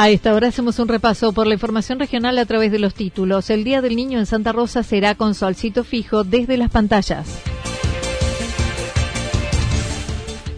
A 0.00 0.08
esta 0.08 0.32
hora 0.32 0.48
hacemos 0.48 0.78
un 0.78 0.88
repaso 0.88 1.34
por 1.34 1.46
la 1.46 1.52
información 1.52 1.98
regional 1.98 2.38
a 2.38 2.46
través 2.46 2.72
de 2.72 2.78
los 2.78 2.94
títulos. 2.94 3.50
El 3.50 3.64
Día 3.64 3.82
del 3.82 3.96
Niño 3.96 4.18
en 4.18 4.24
Santa 4.24 4.50
Rosa 4.50 4.82
será 4.82 5.14
con 5.14 5.34
solcito 5.34 5.84
fijo 5.84 6.24
desde 6.24 6.56
las 6.56 6.70
pantallas. 6.70 7.28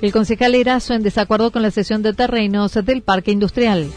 El 0.00 0.12
concejal 0.12 0.54
Erazo 0.54 0.94
en 0.94 1.02
desacuerdo 1.02 1.50
con 1.50 1.62
la 1.62 1.72
cesión 1.72 2.02
de 2.02 2.12
terrenos 2.12 2.74
del 2.84 3.02
Parque 3.02 3.32
Industrial. 3.32 3.90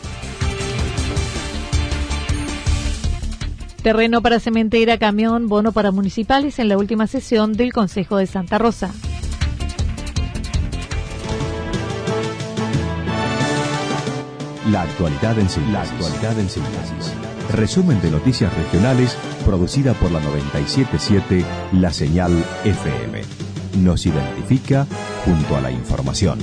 Terreno 3.83 4.23
para 4.23 4.39
cementera, 4.39 4.97
camión, 4.97 5.47
bono 5.47 5.73
para 5.73 5.91
municipales 5.91 6.57
en 6.57 6.69
la 6.69 6.77
última 6.79 7.05
sesión 7.05 7.53
del 7.53 7.71
Consejo 7.71 8.17
de 8.17 8.25
Santa 8.25 8.57
Rosa. 8.57 8.95
La 14.71 14.81
actualidad 14.81 15.37
en 15.37 15.47
síntesis. 15.47 17.13
Resumen 17.51 18.01
de 18.01 18.09
noticias 18.09 18.51
regionales 18.51 19.15
producida 19.45 19.93
por 19.93 20.11
la 20.11 20.19
977 20.19 21.45
La 21.73 21.93
Señal 21.93 22.31
FM. 22.63 23.21
Nos 23.83 24.07
identifica 24.07 24.87
junto 25.23 25.55
a 25.55 25.61
la 25.61 25.69
información. 25.69 26.39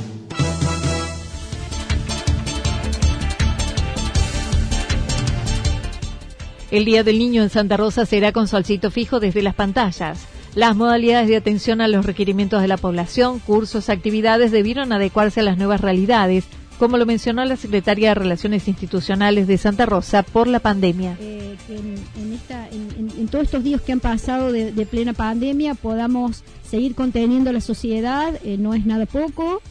El 6.70 6.84
Día 6.84 7.02
del 7.02 7.18
Niño 7.18 7.42
en 7.42 7.50
Santa 7.50 7.76
Rosa 7.76 8.06
será 8.06 8.30
con 8.30 8.46
solcito 8.46 8.92
fijo 8.92 9.18
desde 9.18 9.42
las 9.42 9.56
pantallas. 9.56 10.28
Las 10.54 10.76
modalidades 10.76 11.26
de 11.26 11.36
atención 11.36 11.80
a 11.80 11.88
los 11.88 12.06
requerimientos 12.06 12.62
de 12.62 12.68
la 12.68 12.76
población, 12.76 13.40
cursos, 13.40 13.88
actividades 13.88 14.52
debieron 14.52 14.92
adecuarse 14.92 15.40
a 15.40 15.42
las 15.42 15.58
nuevas 15.58 15.80
realidades 15.80 16.44
como 16.82 16.96
lo 16.96 17.06
mencionó 17.06 17.44
la 17.44 17.54
secretaria 17.54 18.08
de 18.08 18.16
Relaciones 18.16 18.66
Institucionales 18.66 19.46
de 19.46 19.56
Santa 19.56 19.86
Rosa 19.86 20.24
por 20.24 20.48
la 20.48 20.58
pandemia. 20.58 21.16
Eh, 21.20 21.54
en, 21.68 23.28
todos 23.28 23.44
estos 23.44 23.62
días 23.62 23.80
que 23.82 23.92
han 23.92 24.00
pasado 24.00 24.50
de, 24.50 24.86
plena 24.86 25.12
pandemia 25.12 25.74
podamos 25.74 26.42
seguir 26.68 26.96
conteniendo 26.96 27.52
la 27.52 27.60
sociedad, 27.60 28.34
eh, 28.42 28.56
no 28.58 28.74
es 28.74 28.84
nada 28.84 29.06
poco, 29.06 29.62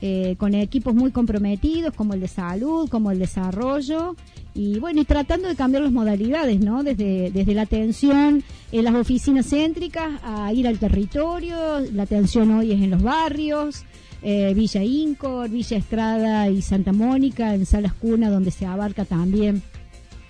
eh, 0.00 0.34
con 0.38 0.56
equipos 0.56 0.92
muy 0.92 1.12
comprometidos 1.12 1.94
como 1.94 2.14
el 2.14 2.20
de 2.20 2.26
salud, 2.26 2.88
como 2.88 3.12
el 3.12 3.20
desarrollo, 3.20 4.16
y 4.52 4.80
bueno, 4.80 5.00
y 5.00 5.04
tratando 5.04 5.46
de 5.46 5.54
cambiar 5.54 5.84
las 5.84 5.92
modalidades, 5.92 6.58
¿no? 6.58 6.82
Desde, 6.82 7.30
desde 7.30 7.54
la 7.54 7.62
atención 7.62 8.42
en 8.72 8.84
las 8.84 8.96
oficinas 8.96 9.46
céntricas 9.46 10.20
a 10.24 10.52
ir 10.52 10.66
al 10.66 10.80
territorio, 10.80 11.78
la 11.92 12.02
atención 12.02 12.50
hoy 12.50 12.72
es 12.72 12.82
en 12.82 12.90
los 12.90 13.04
barrios, 13.04 13.84
eh, 14.28 14.54
Villa 14.54 14.82
Incor, 14.82 15.48
Villa 15.48 15.76
Estrada 15.76 16.50
y 16.50 16.60
Santa 16.60 16.92
Mónica, 16.92 17.54
en 17.54 17.64
Salas 17.64 17.92
Cuna, 17.92 18.28
donde 18.28 18.50
se 18.50 18.66
abarca 18.66 19.04
también 19.04 19.62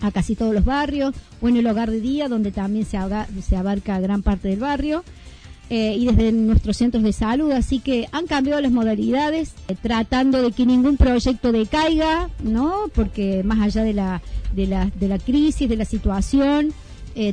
a 0.03 0.11
casi 0.11 0.37
todos 0.37 0.53
los 0.53 0.67
barrios, 0.67 1.15
o 1.41 1.49
en 1.49 1.57
el 1.57 1.67
hogar 1.67 1.91
de 1.91 2.03
día, 2.03 2.29
donde 2.29 2.53
también 2.53 2.85
se, 2.85 2.99
se 3.41 3.57
abarca 3.57 3.99
gran 3.99 4.23
parte 4.23 4.49
del 4.49 4.61
barrio. 4.61 5.03
Eh, 5.71 5.97
y 5.99 6.05
desde 6.05 6.31
nuestros 6.31 6.77
centros 6.77 7.03
de 7.05 7.15
salud, 7.15 7.51
así 7.53 7.81
que 7.81 8.07
han 8.13 8.27
cambiado 8.27 8.61
las 8.61 8.71
modalidades, 8.71 9.55
eh, 9.67 9.75
tratando 9.81 10.43
de 10.43 10.53
que 10.53 10.67
ningún 10.67 10.99
proyecto 10.99 11.51
decaiga, 11.51 12.29
¿no? 12.45 12.91
Porque 12.95 13.43
más 13.45 13.61
allá 13.61 13.83
de 13.83 13.95
la, 13.95 14.21
de 14.55 14.67
la, 14.67 14.91
de 15.01 15.09
la 15.09 15.19
crisis, 15.19 15.71
de 15.71 15.77
la 15.77 15.87
situación, 15.87 16.75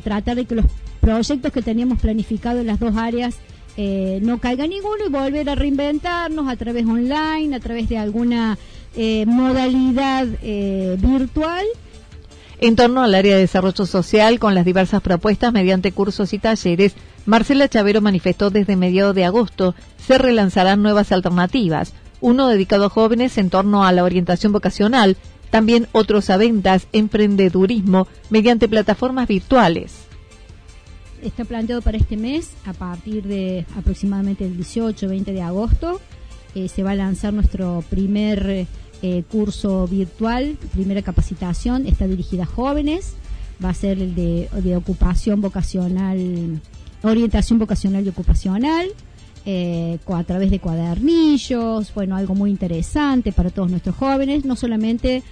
tratar 0.01 0.38
de 0.38 0.45
que 0.45 0.56
los 0.56 0.66
proyectos 1.01 1.51
que 1.51 1.62
teníamos 1.62 2.00
planificados 2.00 2.62
en 2.62 2.68
las 2.68 2.80
dos 2.80 2.95
áreas 2.95 3.35
eh, 3.75 4.19
no 4.22 4.38
caiga 4.38 4.67
ninguno 4.67 5.06
y 5.07 5.09
volver 5.09 5.50
a 5.50 5.56
reinventarnos 5.56 6.47
a 6.47 6.56
través 6.56 6.85
online, 6.85 7.56
a 7.56 7.59
través 7.59 7.89
de 7.89 7.97
alguna 7.97 8.57
eh, 8.95 9.25
modalidad 9.25 10.28
eh, 10.44 10.95
virtual. 11.00 11.66
En 12.59 12.75
torno 12.75 13.01
al 13.01 13.16
área 13.16 13.35
de 13.35 13.41
desarrollo 13.41 13.85
social, 13.85 14.39
con 14.39 14.53
las 14.53 14.66
diversas 14.66 15.01
propuestas 15.01 15.51
mediante 15.51 15.91
cursos 15.91 16.33
y 16.33 16.39
talleres, 16.39 16.94
Marcela 17.25 17.67
Chavero 17.67 18.00
manifestó 18.00 18.51
desde 18.51 18.75
mediados 18.75 19.16
de 19.16 19.25
agosto 19.25 19.75
se 19.97 20.17
relanzarán 20.17 20.83
nuevas 20.83 21.12
alternativas, 21.12 21.94
uno 22.22 22.47
dedicado 22.47 22.85
a 22.85 22.89
jóvenes 22.89 23.38
en 23.38 23.50
torno 23.50 23.85
a 23.85 23.91
la 23.91 24.03
orientación 24.03 24.53
vocacional, 24.53 25.17
también 25.50 25.88
otros 25.94 26.29
a 26.29 26.38
ventas, 26.38 26.88
emprendedurismo, 26.94 28.07
mediante 28.29 28.67
plataformas 28.67 29.28
virtuales 29.28 30.12
está 31.23 31.45
planteado 31.45 31.81
para 31.81 31.97
este 31.97 32.17
mes, 32.17 32.51
a 32.66 32.73
partir 32.73 33.23
de 33.23 33.66
aproximadamente 33.78 34.45
el 34.45 34.57
18-20 34.57 35.25
de 35.25 35.41
agosto. 35.41 36.00
Eh, 36.56 36.67
se 36.67 36.84
va 36.84 36.91
a 36.91 36.95
lanzar 36.95 37.34
nuestro 37.34 37.84
primer 37.89 38.67
eh, 39.01 39.23
curso 39.31 39.88
virtual, 39.88 40.57
primera 40.73 41.01
capacitación, 41.01 41.88
está 41.88 42.07
dirigida 42.07 42.44
a 42.44 42.45
jóvenes, 42.45 43.16
va 43.63 43.69
a 43.69 43.73
ser 43.73 44.00
el 44.00 44.13
de, 44.13 44.75
ocupación 44.75 45.41
vocacional, 45.41 46.62
orientación 47.01 47.57
vocacional 47.57 48.06
y 48.06 48.09
ocupacional, 48.09 48.88
eh, 49.45 49.97
a 50.07 50.23
través 50.23 50.51
de 50.51 50.59
cuadernillos, 50.59 51.94
bueno, 51.94 52.16
algo 52.16 52.35
muy 52.35 52.51
interesante 52.51 53.31
para 53.31 53.50
todos 53.50 53.69
nuestros 53.72 53.95
jóvenes, 53.95 54.45
no 54.45 54.56
solamente 54.56 55.23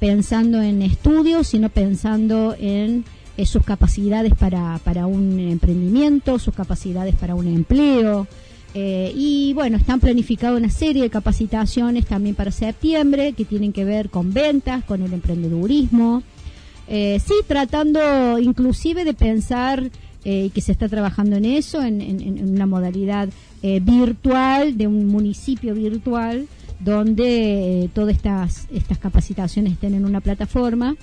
pensando 0.00 0.60
en 0.60 0.82
estudios, 0.82 1.46
sino 1.46 1.68
pensando 1.68 2.56
en 2.58 3.04
eh, 3.38 3.46
sus 3.46 3.64
capacidades 3.64 4.34
para, 4.34 4.80
para 4.84 5.06
un 5.06 5.38
emprendimiento, 5.38 6.38
sus 6.38 6.54
capacidades 6.54 7.14
para 7.14 7.34
un 7.36 7.46
empleo. 7.46 8.26
Eh, 8.74 9.12
y 9.14 9.54
bueno, 9.54 9.76
están 9.76 10.00
planificadas 10.00 10.58
una 10.58 10.70
serie 10.70 11.02
de 11.02 11.10
capacitaciones 11.10 12.04
también 12.04 12.34
para 12.34 12.50
septiembre 12.50 13.32
que 13.32 13.44
tienen 13.44 13.72
que 13.72 13.84
ver 13.84 14.10
con 14.10 14.32
ventas, 14.32 14.84
con 14.84 15.02
el 15.02 15.12
emprendedurismo. 15.12 16.22
Eh, 16.88 17.20
sí, 17.24 17.34
tratando 17.46 18.38
inclusive 18.38 19.04
de 19.04 19.14
pensar 19.14 19.88
eh, 20.24 20.50
que 20.52 20.60
se 20.60 20.72
está 20.72 20.88
trabajando 20.88 21.36
en 21.36 21.44
eso, 21.44 21.82
en, 21.82 22.00
en 22.00 22.50
una 22.50 22.66
modalidad 22.66 23.28
virtual, 23.62 24.78
de 24.78 24.86
un 24.86 25.06
municipio 25.06 25.74
virtual, 25.74 26.46
donde 26.78 27.90
todas 27.92 28.14
estas, 28.14 28.68
estas 28.72 28.98
capacitaciones 28.98 29.72
estén 29.72 29.94
en 29.94 30.04
una 30.04 30.20
plataforma 30.20 30.96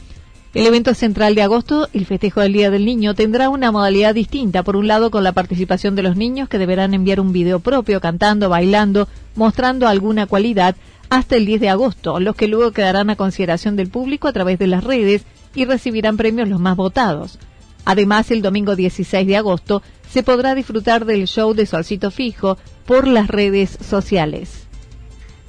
el 0.56 0.66
evento 0.66 0.94
central 0.94 1.36
de 1.36 1.42
agosto, 1.42 1.90
el 1.92 2.06
festejo 2.06 2.40
del 2.40 2.54
Día 2.54 2.72
del 2.72 2.86
Niño, 2.86 3.14
tendrá 3.14 3.50
una 3.50 3.74
modalidad 3.74 4.16
distinta. 4.16 4.64
Por 4.64 4.78
un 4.78 4.88
lado, 4.88 5.12
con 5.12 5.22
la 5.26 5.34
participación 5.34 5.98
de 5.98 6.02
los 6.02 6.16
niños 6.16 6.48
que 6.48 6.58
deberán 6.58 6.94
enviar 6.94 7.20
un 7.20 7.34
video 7.34 7.60
propio, 7.60 8.00
cantando, 8.00 8.48
bailando, 8.48 9.10
mostrando 9.36 9.86
alguna 9.86 10.28
cualidad, 10.28 10.78
hasta 11.10 11.36
el 11.36 11.46
10 11.46 11.60
de 11.60 11.70
agosto, 11.70 12.22
los 12.22 12.38
que 12.38 12.48
luego 12.48 12.72
quedarán 12.72 13.10
a 13.10 13.18
consideración 13.18 13.76
del 13.76 13.90
público 13.90 14.30
a 14.30 14.34
través 14.34 14.58
de 14.58 14.68
las 14.68 14.86
redes 14.86 15.26
y 15.56 15.66
recibirán 15.66 16.16
premios 16.16 16.48
los 16.48 16.62
más 16.62 16.78
votados. 16.78 17.38
Además, 17.84 18.32
el 18.32 18.42
domingo 18.42 18.78
16 18.78 19.28
de 19.28 19.36
agosto 19.36 19.82
se 20.10 20.24
podrá 20.24 20.56
disfrutar 20.56 21.04
del 21.04 21.28
show 21.28 21.54
de 21.54 21.66
Solcito 21.66 22.12
Fijo 22.12 22.58
por 22.86 23.08
las 23.08 23.28
redes 23.28 23.78
sociales. 23.82 24.68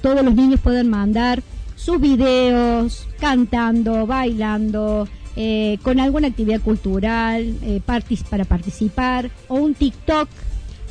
Todos 0.01 0.21
los 0.21 0.35
niños 0.35 0.59
pueden 0.59 0.89
mandar 0.89 1.41
sus 1.87 2.01
videos, 2.01 3.07
cantando, 3.17 4.05
bailando, 4.05 5.07
eh, 5.37 5.79
con 5.83 6.01
alguna 6.01 6.27
actividad 6.27 6.59
cultural 6.59 7.55
eh, 7.61 7.79
para 7.81 8.43
participar, 8.43 9.31
o 9.47 9.55
un 9.55 9.73
TikTok 9.73 10.27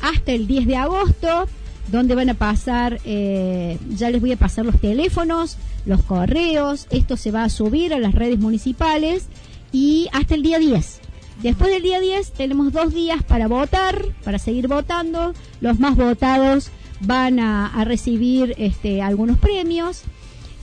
hasta 0.01 0.31
el 0.31 0.47
10 0.47 0.65
de 0.65 0.75
agosto, 0.75 1.47
donde 1.91 2.15
van 2.15 2.31
a 2.31 2.33
pasar, 2.33 2.99
eh, 3.05 3.77
ya 3.89 4.09
les 4.09 4.19
voy 4.21 4.31
a 4.31 4.37
pasar 4.37 4.65
los 4.65 4.81
teléfonos, 4.81 5.57
los 5.85 6.01
correos, 6.01 6.87
esto 6.89 7.15
se 7.15 7.29
va 7.29 7.43
a 7.43 7.49
subir 7.49 7.93
a 7.93 7.99
las 7.99 8.15
redes 8.15 8.39
municipales 8.39 9.27
y 9.71 10.07
hasta 10.13 10.33
el 10.33 10.41
día 10.41 10.57
10. 10.57 10.99
Después 11.43 11.69
del 11.69 11.83
día 11.83 11.99
10 11.99 12.31
tenemos 12.31 12.73
dos 12.73 12.91
días 12.91 13.21
para 13.21 13.47
votar, 13.47 14.03
para 14.23 14.39
seguir 14.39 14.67
votando. 14.67 15.35
Los 15.61 15.79
más 15.79 15.95
votados 15.95 16.71
van 17.01 17.39
a, 17.39 17.83
recibir 17.85 18.55
este, 18.57 19.03
algunos 19.03 19.37
premios. 19.37 20.01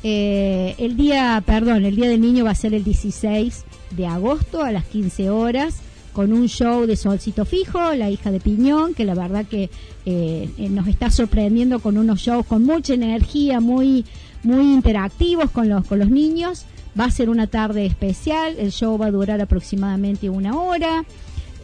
Eh, 0.07 0.75
el 0.77 0.99
día, 0.99 1.43
perdón, 1.47 1.87
el 1.87 1.97
día 1.97 2.11
del 2.11 2.21
niño 2.21 2.45
va 2.45 2.51
a 2.51 2.55
ser 2.55 2.75
el 2.75 2.85
16 2.85 3.65
de 3.93 4.07
agosto 4.07 4.63
a 4.63 4.71
las 4.71 4.85
15 4.85 5.31
horas 5.31 5.77
con 6.13 6.33
un 6.35 6.47
show 6.47 6.87
de 6.87 6.95
Solcito 6.95 7.47
Fijo, 7.47 7.95
la 7.95 8.11
hija 8.11 8.31
de 8.31 8.39
Piñón, 8.39 8.93
que 8.93 9.07
la 9.07 9.15
verdad 9.15 9.47
que 9.47 9.71
eh, 10.05 10.51
eh, 10.59 10.69
nos 10.69 10.89
está 10.89 11.11
sorprendiendo 11.11 11.81
con 11.81 11.97
unos 11.97 12.21
shows 12.21 12.45
con 12.45 12.65
mucha 12.65 12.93
energía, 12.93 13.61
muy, 13.61 14.05
muy 14.43 14.75
interactivos 14.75 15.51
con 15.51 15.71
los, 15.71 15.87
con 15.87 15.99
los 15.99 16.11
niños. 16.11 16.67
Va 16.99 17.07
a 17.07 17.11
ser 17.11 17.31
una 17.31 17.47
tarde 17.47 17.87
especial, 17.87 18.57
el 18.59 18.73
show 18.73 18.99
va 18.99 19.07
a 19.07 19.11
durar 19.11 19.41
aproximadamente 19.41 20.29
una 20.29 20.55
hora. 20.55 21.05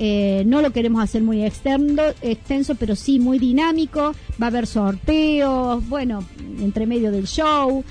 Eh, 0.03 0.45
no 0.47 0.63
lo 0.63 0.73
queremos 0.73 1.05
hacer 1.05 1.23
muy 1.23 1.45
externo, 1.45 2.03
extenso, 2.23 2.75
pero 2.75 2.97
sí 2.97 3.21
muy 3.21 3.39
dinámico. 3.39 4.15
Va 4.43 4.47
a 4.47 4.49
haber 4.49 4.67
sorteos, 4.67 5.87
bueno, 5.91 6.25
entre 6.59 6.87
medio 6.87 7.13
del 7.13 7.27
show. 7.27 7.85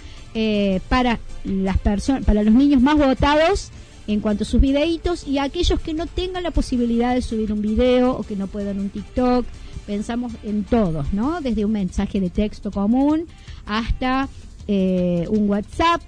Para 0.89 1.19
las 1.43 1.77
personas, 1.77 2.23
para 2.23 2.43
los 2.43 2.53
niños 2.53 2.81
más 2.81 2.97
votados, 2.97 3.71
en 4.09 4.21
cuanto 4.21 4.43
a 4.43 4.47
sus 4.47 4.59
videitos 4.59 5.27
y 5.27 5.37
aquellos 5.37 5.79
que 5.79 5.93
no 5.93 6.07
tengan 6.07 6.41
la 6.41 6.51
posibilidad 6.51 7.13
de 7.13 7.21
subir 7.21 7.53
un 7.53 7.61
video 7.61 8.11
o 8.11 8.23
que 8.23 8.35
no 8.35 8.47
puedan 8.47 8.79
un 8.79 8.89
TikTok. 8.89 9.45
Pensamos 9.85 10.33
en 10.43 10.63
todos, 10.63 11.13
¿no? 11.13 11.41
Desde 11.41 11.63
un 11.63 11.71
mensaje 11.71 12.19
de 12.19 12.29
texto 12.29 12.71
común 12.71 13.27
hasta 13.65 14.27
eh, 14.67 15.25
un 15.29 15.49
WhatsApp. 15.49 16.01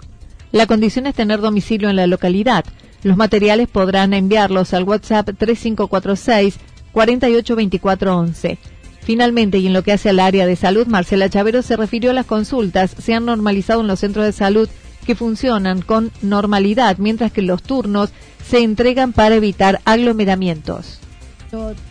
La 0.51 0.65
condición 0.65 1.05
es 1.05 1.15
tener 1.15 1.41
domicilio 1.41 1.89
en 1.89 1.95
la 1.95 2.07
localidad. 2.07 2.65
Los 3.03 3.17
materiales 3.17 3.67
podrán 3.67 4.13
enviarlos 4.13 4.73
al 4.73 4.83
WhatsApp 4.83 5.29
3546 5.37 6.57
482411. 6.91 8.57
Finalmente, 9.01 9.57
y 9.57 9.67
en 9.67 9.73
lo 9.73 9.83
que 9.83 9.93
hace 9.93 10.09
al 10.09 10.19
área 10.19 10.45
de 10.45 10.55
salud, 10.55 10.87
Marcela 10.87 11.29
Chavero 11.29 11.61
se 11.61 11.75
refirió 11.75 12.11
a 12.11 12.13
las 12.13 12.25
consultas. 12.25 12.95
Se 12.97 13.13
han 13.13 13.25
normalizado 13.25 13.81
en 13.81 13.87
los 13.87 13.99
centros 13.99 14.25
de 14.25 14.31
salud 14.31 14.69
que 15.05 15.15
funcionan 15.15 15.81
con 15.81 16.11
normalidad, 16.21 16.97
mientras 16.97 17.31
que 17.31 17.41
los 17.41 17.63
turnos 17.63 18.11
se 18.47 18.59
entregan 18.59 19.13
para 19.13 19.35
evitar 19.35 19.81
aglomeramientos. 19.85 20.99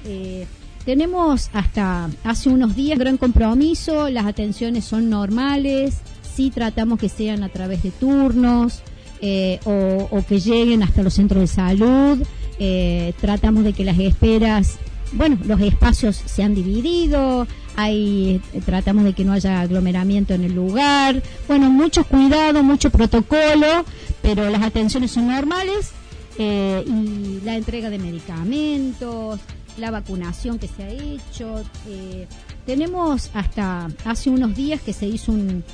Eh, 0.05 0.47
tenemos 0.85 1.51
hasta 1.53 2.09
hace 2.25 2.49
unos 2.49 2.77
días 2.77 2.99
gran 2.99 3.17
compromiso, 3.17 4.09
las 4.09 4.27
atenciones 4.27 4.85
son 4.85 5.11
normales, 5.11 5.99
sí 6.35 6.51
tratamos 6.51 6.99
que 6.99 7.09
sean 7.09 7.43
a 7.43 7.49
través 7.49 7.83
de 7.83 7.91
turnos 7.91 8.83
eh, 9.21 9.61
o, 9.65 10.23
que 10.27 10.41
lleguen 10.41 10.83
hasta 10.83 11.03
los 11.03 11.15
centros 11.15 11.41
de 11.43 11.47
salud, 11.47 12.23
eh, 12.59 13.13
tratamos 13.21 13.65
de 13.65 13.75
que 13.75 13.85
las 13.85 13.99
esperas, 13.99 14.79
bueno, 15.13 15.39
los 15.45 15.61
espacios 15.61 16.17
se 16.25 16.43
han 16.43 16.55
dividido, 16.55 17.47
hay 17.77 18.41
tratamos 18.65 19.05
de 19.05 19.13
que 19.13 19.25
no 19.25 19.33
haya 19.33 19.61
aglomeramiento 19.61 20.35
en 20.35 20.45
el 20.45 20.55
lugar, 20.55 21.23
bueno, 21.49 21.71
mucho 21.71 22.05
cuidado, 22.05 22.63
mucho 22.63 22.91
protocolo, 22.91 23.85
pero 24.23 24.49
las 24.51 24.63
atenciones 24.63 25.11
son 25.11 25.29
normales 25.29 25.93
eh, 26.39 26.85
y 26.87 27.45
la 27.45 27.57
entrega 27.57 27.91
de 27.91 27.99
medicamentos, 27.99 29.41
la 29.77 29.91
vacunación 29.91 30.59
que 30.59 30.69
se 30.69 30.83
ha 30.83 30.91
hecho. 30.91 31.63
Eh, 31.89 32.27
tenemos 32.67 33.31
hasta 33.35 33.89
hace 34.05 34.31
unos 34.31 34.55
días 34.55 34.81
que 34.81 34.93
se 34.93 35.07
hizo 35.07 35.33
un, 35.33 35.65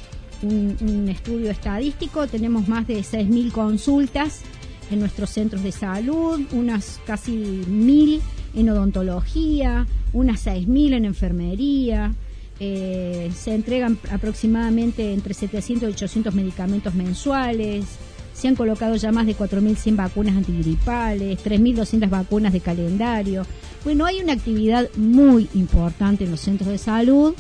un 0.43 1.09
estudio 1.09 1.51
estadístico, 1.51 2.27
tenemos 2.27 2.69
más 2.69 2.87
de 2.87 3.01
6.000 3.01 3.53
consultas 3.53 4.43
en 4.91 5.01
nuestros 5.01 5.31
centros 5.31 5.63
de 5.63 5.73
salud, 5.73 6.41
unas 6.53 7.01
casi 7.07 7.33
1.000 7.33 8.21
en 8.57 8.71
odontología, 8.71 9.87
unas 10.13 10.47
6.000 10.47 10.95
en 10.95 11.05
enfermería. 11.05 12.13
Eh, 12.59 13.31
se 13.37 13.55
entregan 13.55 13.99
aproximadamente 14.11 15.13
entre 15.13 15.35
700 15.35 15.91
y 15.91 15.93
800 15.93 16.35
medicamentos 16.35 16.95
mensuales. 16.95 17.85
Se 18.33 18.49
han 18.49 18.57
colocado 18.57 18.97
ya 18.97 19.13
más 19.13 19.27
de 19.27 19.37
4.100 19.37 19.97
vacunas 19.97 20.37
antigripales, 20.37 21.39
3.200 21.45 22.09
vacunas 22.09 22.53
de 22.53 22.61
calendario. 22.61 23.47
Bueno, 23.85 24.07
hay 24.07 24.21
una 24.21 24.33
actividad 24.33 24.89
muy 24.97 25.49
importante 25.55 26.25
en 26.25 26.31
los 26.31 26.41
centros 26.41 26.71
de 26.71 26.79
salud 26.79 27.35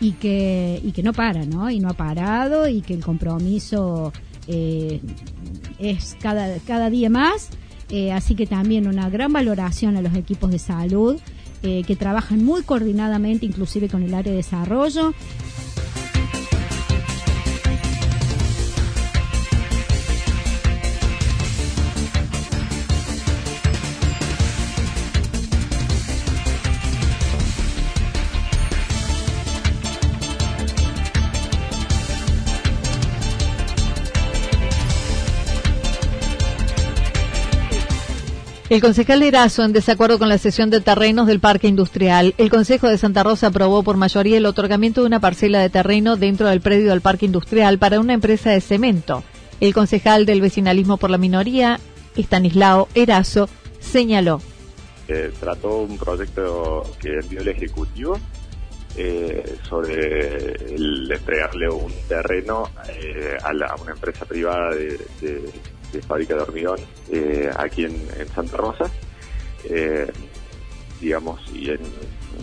y 0.00 0.12
que, 0.12 0.80
y 0.82 0.92
que 0.92 1.02
no 1.02 1.12
para, 1.12 1.44
¿no? 1.44 1.70
Y 1.70 1.78
no 1.78 1.90
ha 1.90 1.94
parado 1.94 2.68
y 2.68 2.80
que 2.80 2.94
el 2.94 3.04
compromiso 3.04 4.12
eh, 4.46 5.00
es 5.78 6.16
cada, 6.20 6.58
cada 6.66 6.90
día 6.90 7.10
más 7.10 7.50
eh, 7.96 8.10
así 8.10 8.34
que 8.34 8.44
también 8.44 8.88
una 8.88 9.08
gran 9.08 9.32
valoración 9.32 9.96
a 9.96 10.02
los 10.02 10.16
equipos 10.16 10.50
de 10.50 10.58
salud 10.58 11.20
eh, 11.62 11.84
que 11.86 11.94
trabajan 11.94 12.44
muy 12.44 12.62
coordinadamente, 12.62 13.46
inclusive 13.46 13.88
con 13.88 14.02
el 14.02 14.14
área 14.14 14.32
de 14.32 14.38
desarrollo. 14.38 15.14
El 38.74 38.80
concejal 38.80 39.22
Erazo, 39.22 39.62
en 39.62 39.72
desacuerdo 39.72 40.18
con 40.18 40.28
la 40.28 40.36
cesión 40.36 40.68
de 40.68 40.80
terrenos 40.80 41.28
del 41.28 41.38
parque 41.38 41.68
industrial, 41.68 42.34
el 42.38 42.50
Consejo 42.50 42.88
de 42.88 42.98
Santa 42.98 43.22
Rosa 43.22 43.46
aprobó 43.46 43.84
por 43.84 43.96
mayoría 43.96 44.36
el 44.36 44.46
otorgamiento 44.46 45.02
de 45.02 45.06
una 45.06 45.20
parcela 45.20 45.60
de 45.60 45.70
terreno 45.70 46.16
dentro 46.16 46.48
del 46.48 46.60
predio 46.60 46.90
del 46.90 47.00
parque 47.00 47.26
industrial 47.26 47.78
para 47.78 48.00
una 48.00 48.14
empresa 48.14 48.50
de 48.50 48.60
cemento. 48.60 49.22
El 49.60 49.74
concejal 49.74 50.26
del 50.26 50.40
vecinalismo 50.40 50.96
por 50.96 51.10
la 51.10 51.18
minoría, 51.18 51.78
Estanislao 52.16 52.88
Erazo, 52.96 53.48
señaló. 53.78 54.40
Trató 55.38 55.82
un 55.82 55.96
proyecto 55.96 56.82
que 57.00 57.20
envió 57.22 57.42
el 57.42 57.48
Ejecutivo 57.50 58.18
eh, 58.96 59.54
sobre 59.68 60.74
el 60.74 61.12
entregarle 61.12 61.68
un 61.68 61.92
terreno 62.08 62.70
eh, 62.88 63.36
a, 63.40 63.52
una 63.80 63.92
empresa 63.92 64.24
privada 64.24 64.74
de 64.74 64.98
fábrica 66.02 66.34
de 66.34 66.40
hormigón 66.40 66.80
eh, 67.10 67.50
aquí 67.56 67.84
en, 67.84 68.28
Santa 68.34 68.56
Rosa. 68.56 68.90
Eh, 69.64 70.10
digamos, 71.00 71.40
y 71.52 71.70
en, 71.70 71.80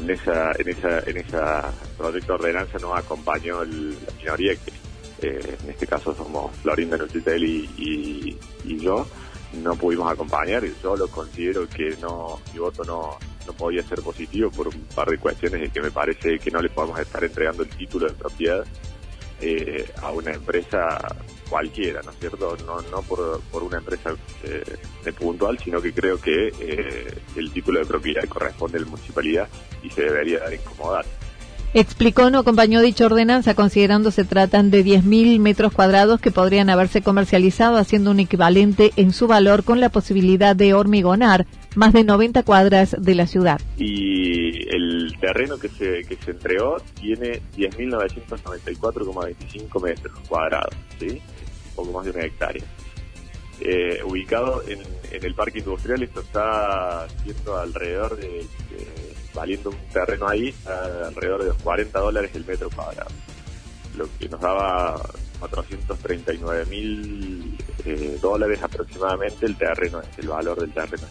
esa, 0.10 0.51
en 0.58 0.70
esa, 0.70 1.00
en 1.00 1.17
esa 1.17 1.74
proyecto 1.98 2.34
de 2.34 2.39
ordenanza 2.39 2.77
nos 2.79 2.98
acompañó 2.98 3.63
la 3.63 4.13
minoría, 4.17 4.53
que 4.55 4.72
eh, 5.27 5.58
en 5.63 5.70
este 5.70 5.88
caso 5.88 6.15
somos 6.15 6.55
Florinda 6.58 6.98
Nuchitel 6.98 7.43
y, 7.43 8.38
y, 8.65 8.77
yo, 8.79 9.08
no 9.63 9.75
pudimos 9.75 10.12
acompañar. 10.12 10.63
Yo 10.81 10.96
lo 10.96 11.08
considero 11.08 11.67
que 11.67 11.96
no, 12.01 12.39
mi 12.53 12.60
voto 12.60 12.84
no, 12.84 13.17
no 13.46 13.53
podía 13.53 13.84
ser 13.84 14.01
positivo 14.01 14.50
por 14.51 14.67
un 14.67 14.81
par 14.96 15.10
de 15.10 15.17
cuestiones 15.17 15.62
de 15.62 15.70
que 15.70 15.81
me 15.81 15.91
parece 15.91 16.39
que 16.39 16.51
no 16.51 16.62
le 16.62 16.70
podemos 16.70 17.00
estar 17.00 17.24
entregando 17.24 17.63
el 17.63 17.70
título 17.70 18.08
de 18.08 18.13
propiedad 18.13 18.65
a 20.03 20.12
una 20.12 20.31
empresa 20.34 21.00
cualquiera, 21.51 22.01
¿no 22.01 22.12
es 22.12 22.17
cierto? 22.17 22.55
No, 22.65 22.81
no 22.89 23.01
por, 23.01 23.41
por 23.51 23.62
una 23.62 23.79
empresa 23.79 24.15
eh, 24.46 24.63
de 25.03 25.13
puntual, 25.13 25.60
sino 25.60 25.81
que 25.81 25.91
creo 25.91 26.20
que 26.20 26.48
eh, 26.48 27.13
el 27.36 27.51
título 27.51 27.81
de 27.81 27.86
propiedad 27.86 28.24
corresponde 28.29 28.77
a 28.77 28.81
la 28.81 28.88
municipalidad 28.88 29.50
y 29.84 29.89
se 29.89 30.03
debería 30.03 30.39
dar 30.39 30.53
incomodar. 30.53 31.05
Explicó 31.74 32.29
no 32.29 32.39
acompañó 32.39 32.81
dicha 32.81 33.05
ordenanza 33.05 33.53
considerando 33.53 34.12
se 34.12 34.25
tratan 34.25 34.72
de 34.72 34.84
10.000 34.84 35.39
metros 35.39 35.72
cuadrados 35.72 36.20
que 36.20 36.29
podrían 36.29 36.70
haberse 36.70 37.01
comercializado 37.01 37.77
haciendo 37.77 38.12
un 38.12 38.20
equivalente 38.20 38.91
en 38.98 39.13
su 39.13 39.27
valor 39.27 39.63
con 39.63 39.79
la 39.79 39.88
posibilidad 39.88 40.53
de 40.53 40.74
hormigonar 40.74 41.48
más 41.75 41.93
de 41.93 42.03
90 42.03 42.43
cuadras 42.43 42.93
de 43.00 43.15
la 43.15 43.25
ciudad. 43.25 43.62
Y 43.77 44.67
el 44.67 45.15
terreno 45.22 45.58
que 45.58 45.70
se, 45.70 46.01
que 46.03 46.17
se 46.17 46.31
entregó 46.31 46.75
tiene 47.00 47.41
10.994,25 47.58 49.81
metros 49.81 50.20
cuadrados, 50.27 50.75
¿sí? 51.00 51.22
Poco 51.75 51.92
más 51.92 52.06
de 52.06 52.12
una 52.12 52.25
hectárea. 52.25 52.63
Eh, 53.60 54.01
ubicado 54.04 54.63
en, 54.68 54.82
el 55.12 55.36
parque 55.36 55.60
industrial, 55.60 56.01
esto 56.01 56.22
está 56.22 57.08
siendo 57.24 57.58
alrededor 57.58 58.18
de, 58.18 58.48
valiendo 59.34 59.70
un 59.70 59.78
terreno 59.94 60.28
ahí, 60.28 60.54
alrededor 60.66 61.44
de 61.44 61.50
los 61.50 61.58
40 61.58 62.00
dólares 62.00 62.32
el 62.34 62.46
metro 62.46 62.70
cuadrado. 62.70 63.12
Lo 63.96 64.08
que 64.18 64.30
nos 64.30 64.40
daba 64.40 65.01
439 65.40 66.66
mil 66.68 67.58
eh, 67.86 68.18
dólares 68.22 68.62
aproximadamente 68.62 69.46
el 69.46 69.58
terreno, 69.58 70.01
el 70.18 70.28
valor 70.28 70.60
del 70.60 70.72
terreno. 70.72 71.08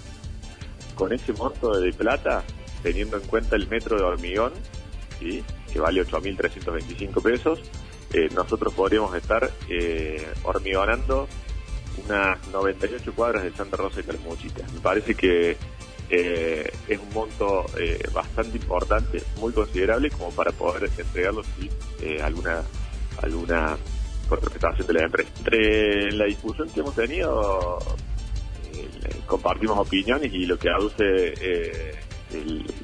Con 0.94 1.12
ese 1.12 1.32
monto 1.32 1.78
de 1.78 1.92
plata, 1.92 2.42
teniendo 2.82 3.16
en 3.16 3.24
cuenta 3.24 3.56
el 3.56 3.68
metro 3.68 3.96
de 3.96 4.02
hormigón, 4.02 4.52
¿sí? 5.18 5.42
que 5.72 5.80
vale 5.80 6.04
8.325 6.06 7.22
pesos, 7.22 7.60
eh, 8.12 8.28
nosotros 8.34 8.74
podríamos 8.74 9.14
estar 9.14 9.50
eh, 9.68 10.26
hormigonando 10.42 11.28
unas 12.04 12.46
98 12.48 13.12
cuadras 13.14 13.44
de 13.44 13.52
Santa 13.52 13.76
Rosa 13.76 14.00
y 14.00 14.04
Calmuchita. 14.04 14.64
Me 14.72 14.80
parece 14.80 15.14
que 15.14 15.56
eh, 16.12 16.68
es 16.88 16.98
un 16.98 17.12
monto 17.14 17.66
eh, 17.78 18.02
bastante 18.12 18.56
importante, 18.58 19.22
muy 19.38 19.52
considerable 19.52 20.10
como 20.10 20.30
para 20.32 20.50
poder 20.50 20.90
entregarlo 20.98 21.42
sin 21.44 21.70
eh, 22.02 22.20
alguna 22.20 22.62
alguna 23.22 23.76
contraprestación 24.28 24.88
de 24.88 24.92
la 24.94 25.04
empresa. 25.04 25.30
Entre 25.38 26.12
la 26.12 26.24
discusión 26.24 26.68
que 26.70 26.80
hemos 26.80 26.96
tenido, 26.96 27.78
compartimos 29.26 29.78
opiniones 29.78 30.32
y 30.32 30.46
lo 30.46 30.58
que 30.58 30.70
aduce 30.70 31.34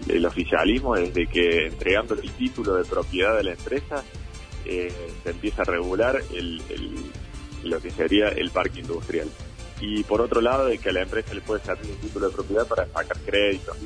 el, 0.08 0.26
oficialismo 0.26 0.96
es 0.96 1.14
de 1.14 1.26
que 1.26 1.66
entregando 1.66 2.14
el 2.14 2.30
título 2.32 2.74
de 2.74 2.84
propiedad 2.84 3.36
de 3.36 3.44
la 3.44 3.52
empresa 3.52 4.04
se 5.22 5.30
empieza 5.30 5.62
a 5.62 5.64
regular 5.64 6.20
el, 6.32 6.60
lo 7.64 7.80
que 7.80 7.90
sería 7.90 8.28
el 8.28 8.50
parque 8.50 8.80
industrial 8.80 9.28
y 9.80 10.02
por 10.04 10.20
otro 10.20 10.40
lado 10.40 10.66
de 10.66 10.78
que 10.78 10.88
a 10.88 10.92
la 10.92 11.02
empresa 11.02 11.34
le 11.34 11.40
puede 11.40 11.62
servir 11.62 11.90
un 11.90 11.98
título 11.98 12.28
de 12.28 12.34
propiedad 12.34 12.66
para 12.66 12.86
sacar 12.86 13.18
créditos. 13.20 13.76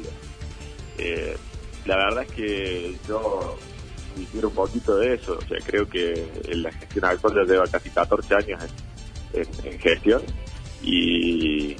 Eh, 0.99 1.37
la 1.87 1.97
verdad 1.97 2.25
es 2.25 2.33
que 2.33 2.97
yo 3.09 3.57
difiero 4.17 4.49
un 4.49 4.55
poquito 4.55 4.97
de 4.99 5.15
eso, 5.15 5.39
o 5.39 5.49
sea, 5.49 5.59
creo 5.65 5.89
que 5.89 6.29
la 6.53 6.71
gestión 6.73 7.05
actual 7.05 7.35
ya 7.35 7.53
lleva 7.53 7.67
casi 7.67 7.91
14 7.91 8.35
años 8.35 8.63
en, 9.33 9.79
gestión 9.79 10.23
y 10.83 11.77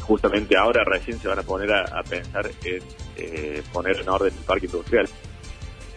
justamente 0.00 0.56
ahora 0.56 0.84
recién 0.84 1.18
se 1.18 1.28
van 1.28 1.38
a 1.38 1.42
poner 1.42 1.72
a, 1.72 2.02
pensar 2.04 2.50
en 2.64 2.82
eh, 3.16 3.62
poner 3.72 3.98
en 3.98 4.08
orden 4.08 4.32
el 4.36 4.44
parque 4.44 4.66
industrial. 4.66 5.08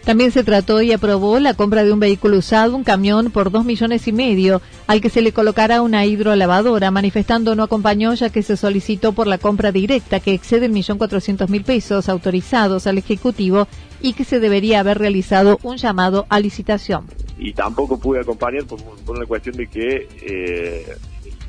También 0.04 0.32
se 0.32 0.44
trató 0.44 0.80
y 0.80 0.92
aprobó 0.92 1.38
la 1.38 1.54
compra 1.54 1.84
de 1.84 1.92
un 1.92 2.00
vehículo 2.00 2.38
usado, 2.38 2.74
un 2.74 2.84
camión, 2.84 3.30
por 3.30 3.50
dos 3.50 3.64
millones 3.64 4.08
y 4.08 4.12
medio, 4.12 4.62
al 4.86 5.00
que 5.00 5.10
se 5.10 5.20
le 5.20 5.32
colocará 5.32 5.82
una 5.82 6.06
hidrolavadora, 6.06 6.90
manifestando 6.90 7.54
no 7.54 7.64
acompañó 7.64 8.14
ya 8.14 8.30
que 8.30 8.42
se 8.42 8.56
solicitó 8.56 9.12
por 9.12 9.26
la 9.26 9.38
compra 9.38 9.72
directa, 9.72 10.20
que 10.20 10.32
excede 10.32 10.66
el 10.66 10.72
millón 10.72 10.98
cuatrocientos 10.98 11.50
mil 11.50 11.64
pesos 11.64 12.08
autorizados 12.08 12.86
al 12.86 12.98
Ejecutivo 12.98 13.68
y 14.00 14.14
que 14.14 14.24
se 14.24 14.40
debería 14.40 14.80
haber 14.80 14.98
realizado 14.98 15.58
un 15.62 15.76
llamado 15.76 16.26
a 16.28 16.40
licitación. 16.40 17.06
Y 17.38 17.52
tampoco 17.52 17.98
pude 17.98 18.20
acompañar 18.20 18.64
por, 18.64 18.80
una 19.06 19.26
cuestión 19.26 19.56
de 19.56 19.66
que, 19.66 20.08
eh, 20.22 20.96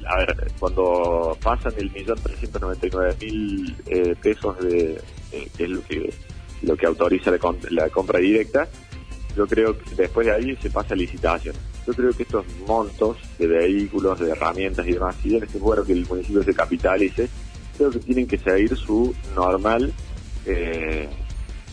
a 0.08 0.18
ver, 0.18 0.52
cuando 0.60 1.38
pasan 1.42 1.74
el 1.78 1.90
millón 1.92 2.18
trescientos 2.22 2.62
noventa 2.62 2.88
y 2.88 2.90
nueve 2.92 3.16
mil 3.22 3.76
eh, 3.88 4.16
pesos 4.22 4.60
de, 4.60 5.02
que 5.58 5.64
es 5.64 5.70
lo 5.70 5.82
que 5.84 6.14
lo 6.64 6.78
que 6.78 6.86
autoriza 6.86 7.32
la, 7.70 7.90
compra 7.90 8.20
directa, 8.20 8.68
yo 9.36 9.48
creo 9.48 9.78
que 9.78 9.96
después 9.96 10.28
de 10.28 10.34
ahí 10.34 10.56
se 10.62 10.70
pasa 10.70 10.94
a 10.94 10.98
licitación. 10.98 11.56
Yo 11.88 11.94
creo 11.94 12.12
que 12.12 12.24
estos 12.24 12.46
montos 12.68 13.18
de 13.40 13.48
vehículos, 13.48 14.20
de 14.20 14.32
herramientas 14.32 14.86
y 14.88 14.94
demás, 14.94 15.16
si 15.22 15.30
bien 15.30 15.44
es 15.44 15.60
bueno 15.60 15.84
que 15.84 15.94
el 15.94 16.06
municipio 16.06 16.44
se 16.44 16.54
capitalice, 16.54 17.28
creo 17.78 17.90
que 17.90 18.00
tienen 18.00 18.28
que 18.28 18.38
seguir 18.38 18.76
su 18.76 19.16
normal 19.36 19.92
eh, 20.46 21.10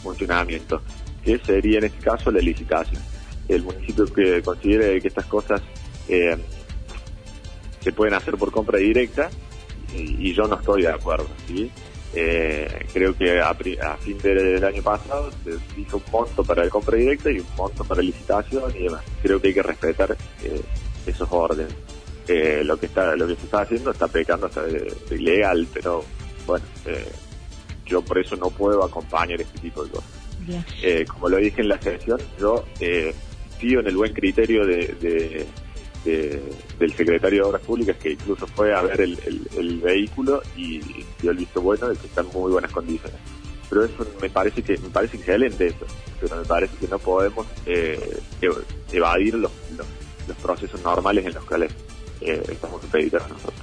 funcionamiento, 0.03 0.81
que 1.23 1.39
sería 1.39 1.79
en 1.79 1.85
este 1.85 1.99
caso 1.99 2.31
la 2.31 2.41
licitación. 2.41 3.03
El 3.49 3.63
municipio 3.63 4.07
que 4.07 4.43
considere 4.43 5.01
que 5.01 5.09
estas 5.09 5.27
cosas 5.27 5.61
eh, 6.09 6.37
se 7.81 7.93
pueden 7.93 8.15
hacer 8.15 8.37
por 8.37 8.51
compra 8.51 8.79
directa, 8.79 9.29
y, 9.95 10.29
y 10.31 10.35
yo 10.35 10.47
no 10.47 10.57
estoy 10.57 10.83
de 10.83 10.89
acuerdo, 10.89 11.29
¿sí? 11.47 11.71
Eh, 12.15 12.87
creo 12.93 13.15
que 13.15 13.41
a, 13.41 13.55
fin 13.55 14.19
del 14.19 14.65
año 14.65 14.83
pasado 14.83 15.31
se 15.45 15.81
hizo 15.81 15.99
un 15.99 16.03
monto 16.11 16.43
para 16.43 16.65
la 16.65 16.71
compra 16.71 16.97
directa 16.97 17.31
y 17.31 17.41
un 17.41 17.47
monto 17.57 17.85
para 17.85 18.03
licitación 18.03 18.75
y 18.75 18.85
demás. 18.85 19.05
Creo 19.23 19.41
que 19.41 19.49
hay 19.49 19.55
que 19.55 19.63
respetar 19.63 20.17
eh, 20.43 20.61
esos 21.07 21.29
órdenes. 21.31 21.75
Eh, 22.27 22.63
lo 22.65 22.79
que 22.79 22.87
está 22.87 23.17
lo 23.17 23.27
que 23.27 23.37
se 23.37 23.45
está 23.45 23.63
haciendo 23.63 23.91
está 23.91 24.07
pecando 24.07 24.47
hasta 24.47 24.63
de, 24.63 24.95
ilegal, 25.11 25.67
pero 25.73 26.05
bueno, 26.47 26.65
eh, 26.87 27.11
yo 27.87 28.03
por 28.03 28.19
eso 28.19 28.37
no 28.37 28.51
puedo 28.51 28.85
acompañar 28.85 29.41
este 29.41 29.59
tipo 29.59 29.85
de 29.85 29.91
cosas. 29.91 31.09
como 31.09 31.29
lo 31.29 31.37
dije 31.39 31.63
en 31.63 31.69
la 31.69 31.81
sesión, 31.81 32.21
yo 32.39 32.65
pido 33.59 33.81
en 33.81 33.87
el 33.87 33.97
buen 33.97 34.13
criterio 34.13 34.67
de 34.67 35.47
del 36.05 36.95
secretario 36.97 37.43
de 37.43 37.49
Obras 37.49 37.63
Públicas 37.63 37.97
que 37.97 38.13
incluso 38.13 38.47
fue 38.47 38.75
a 38.75 38.83
ver 38.83 39.01
el, 39.01 39.81
vehículo 39.83 40.43
y 40.57 40.81
dio 41.21 41.31
el 41.31 41.37
visto 41.37 41.61
bueno 41.61 41.89
de 41.89 41.97
que 41.97 42.07
está 42.07 42.21
en 42.23 42.29
muy 42.29 42.53
buenas 42.53 42.73
condiciones. 42.73 43.19
Pero 43.69 43.85
eso 43.85 44.07
me 44.21 44.31
parece 44.31 44.63
que 44.63 44.79
me 44.79 44.89
parece 44.89 45.19
excelente 45.19 45.67
eso, 45.67 45.87
pero 46.21 46.37
me 46.37 46.45
parece 46.45 46.75
que 46.79 46.89
no 46.89 46.99
podemos 46.99 47.47
eh, 47.67 48.19
evadir 48.93 49.35
los, 49.35 49.53
los, 49.77 50.37
procesos 50.39 50.83
normales 50.83 51.27
en 51.27 51.35
los 51.35 51.45
cuales 51.45 51.73
eh, 52.21 52.43
estamos 52.51 52.81
supeditados 52.83 53.29
nosotros. 53.29 53.61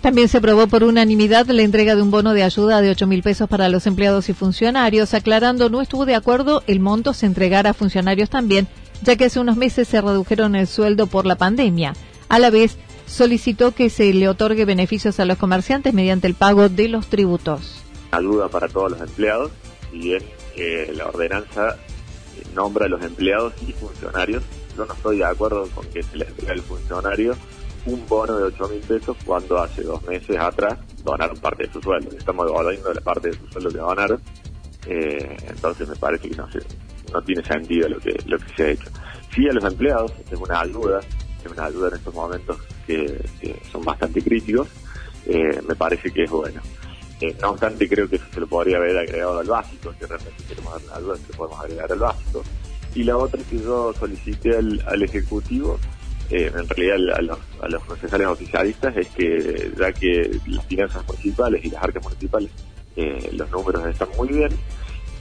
También 0.00 0.28
se 0.28 0.38
aprobó 0.38 0.66
por 0.66 0.82
unanimidad 0.82 1.46
la 1.48 1.62
entrega 1.62 1.94
de 1.94 2.02
un 2.02 2.10
bono 2.10 2.32
de 2.32 2.42
ayuda 2.42 2.80
de 2.80 2.90
8 2.90 3.06
mil 3.06 3.22
pesos 3.22 3.48
para 3.48 3.68
los 3.68 3.86
empleados 3.86 4.28
y 4.30 4.32
funcionarios, 4.32 5.14
aclarando 5.14 5.68
no 5.68 5.82
estuvo 5.82 6.06
de 6.06 6.14
acuerdo 6.14 6.62
el 6.66 6.80
monto 6.80 7.12
se 7.12 7.26
entregara 7.26 7.70
a 7.70 7.74
funcionarios 7.74 8.30
también 8.30 8.66
ya 9.02 9.16
que 9.16 9.26
hace 9.26 9.40
unos 9.40 9.56
meses 9.56 9.88
se 9.88 10.00
redujeron 10.00 10.54
el 10.54 10.66
sueldo 10.66 11.06
por 11.06 11.26
la 11.26 11.36
pandemia. 11.36 11.94
A 12.28 12.38
la 12.38 12.50
vez, 12.50 12.76
solicitó 13.06 13.72
que 13.72 13.90
se 13.90 14.12
le 14.12 14.28
otorgue 14.28 14.64
beneficios 14.64 15.18
a 15.20 15.24
los 15.24 15.38
comerciantes 15.38 15.94
mediante 15.94 16.26
el 16.26 16.34
pago 16.34 16.68
de 16.68 16.88
los 16.88 17.06
tributos. 17.08 17.82
Ayuda 18.12 18.48
para 18.48 18.68
todos 18.68 18.92
los 18.92 19.00
empleados, 19.00 19.50
y 19.92 19.98
bien 19.98 20.22
eh, 20.56 20.92
la 20.94 21.06
ordenanza 21.06 21.76
nombra 22.54 22.86
a 22.86 22.88
los 22.88 23.02
empleados 23.02 23.52
y 23.66 23.72
funcionarios. 23.72 24.42
Yo 24.76 24.86
no 24.86 24.94
estoy 24.94 25.18
de 25.18 25.24
acuerdo 25.24 25.68
con 25.74 25.86
que 25.86 26.02
se 26.02 26.16
le 26.16 26.26
entregue 26.26 26.52
al 26.52 26.62
funcionario 26.62 27.36
un 27.86 28.06
bono 28.06 28.36
de 28.36 28.44
8 28.44 28.68
mil 28.68 28.80
pesos 28.80 29.16
cuando 29.24 29.58
hace 29.58 29.82
dos 29.82 30.02
meses 30.02 30.36
atrás 30.38 30.78
donaron 31.02 31.36
parte 31.38 31.66
de 31.66 31.72
su 31.72 31.80
sueldo. 31.80 32.10
Estamos 32.16 32.46
devolviendo 32.46 32.92
la 32.92 33.00
parte 33.00 33.30
de 33.30 33.38
su 33.38 33.46
sueldo 33.48 33.70
que 33.70 33.78
donaron. 33.78 34.20
Eh, 34.86 35.36
entonces 35.48 35.88
me 35.88 35.96
parece 35.96 36.28
que 36.28 36.36
no 36.36 36.48
no 37.12 37.22
tiene 37.22 37.42
sentido 37.44 37.88
lo 37.88 37.98
que, 37.98 38.16
lo 38.26 38.38
que 38.38 38.54
se 38.56 38.62
ha 38.64 38.68
hecho. 38.70 38.90
Sí 39.34 39.48
a 39.48 39.52
los 39.52 39.64
empleados, 39.64 40.12
es 40.30 40.38
una 40.38 40.60
ayuda, 40.60 41.00
es 41.44 41.50
una 41.50 41.64
ayuda 41.64 41.88
en 41.88 41.94
estos 41.94 42.14
momentos 42.14 42.58
que, 42.86 43.20
son 43.70 43.84
bastante 43.84 44.22
críticos, 44.22 44.68
eh, 45.26 45.60
me 45.66 45.74
parece 45.74 46.10
que 46.10 46.24
es 46.24 46.30
bueno. 46.30 46.60
Eh, 47.20 47.36
no 47.40 47.50
obstante, 47.50 47.88
creo 47.88 48.08
que 48.08 48.18
se 48.18 48.40
lo 48.40 48.46
podría 48.46 48.78
haber 48.78 48.96
agregado 48.96 49.38
al 49.38 49.46
básico, 49.46 49.92
si 49.98 50.06
realmente 50.06 50.42
queremos 50.48 50.72
dar 50.72 50.82
una 50.84 50.96
ayuda, 50.96 51.16
se 51.16 51.32
podemos 51.34 51.60
agregar 51.60 51.92
al 51.92 51.98
básico. 51.98 52.42
Y 52.94 53.04
la 53.04 53.16
otra 53.16 53.40
que 53.48 53.58
yo 53.58 53.92
solicité 53.92 54.56
al, 54.56 55.02
Ejecutivo, 55.02 55.78
eh, 56.30 56.50
en 56.54 56.68
realidad 56.68 57.18
a 57.18 57.22
los, 57.22 57.38
a 57.62 57.68
los 57.68 57.84
concejales 57.84 58.26
oficialistas, 58.26 58.96
es 58.96 59.08
que 59.08 59.70
ya 59.78 59.92
que 59.92 60.40
las 60.46 60.64
finanzas 60.66 61.06
municipales 61.06 61.64
y 61.64 61.70
las 61.70 61.82
arcas 61.82 62.02
municipales, 62.02 62.50
los 63.32 63.50
números 63.50 63.86
están 63.86 64.08
muy 64.18 64.28
bien, 64.28 64.50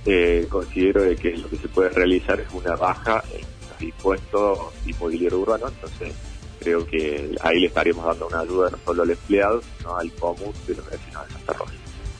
eh, 0.06 0.48
considero 0.50 1.03
de 1.03 1.15
que 1.15 1.38
lo 1.38 1.50
que 1.50 1.58
se 1.58 1.68
puede 1.68 1.89
realizar 1.89 2.39
es 2.39 2.48
una 2.53 2.75
baja 2.75 3.24
en 3.34 3.41
los 3.41 3.82
impuestos 3.82 4.60
inmobiliario 4.86 5.39
urbano, 5.39 5.68
entonces 5.68 6.13
creo 6.60 6.86
que 6.86 7.36
ahí 7.41 7.60
le 7.62 7.68
estaríamos 7.68 8.06
dando 8.06 8.27
una 8.27 8.41
ayuda 8.41 8.70
no 8.72 8.77
solo 8.86 9.03
al 9.03 9.12
empleado, 9.12 9.62
sino 9.77 9.98
al 9.98 10.12
común 10.13 10.53
de 10.68 10.75
los 10.75 10.86
vecinos 10.89 11.27
de 11.27 11.34
Santa 11.34 11.53
Rosa. 11.53 11.74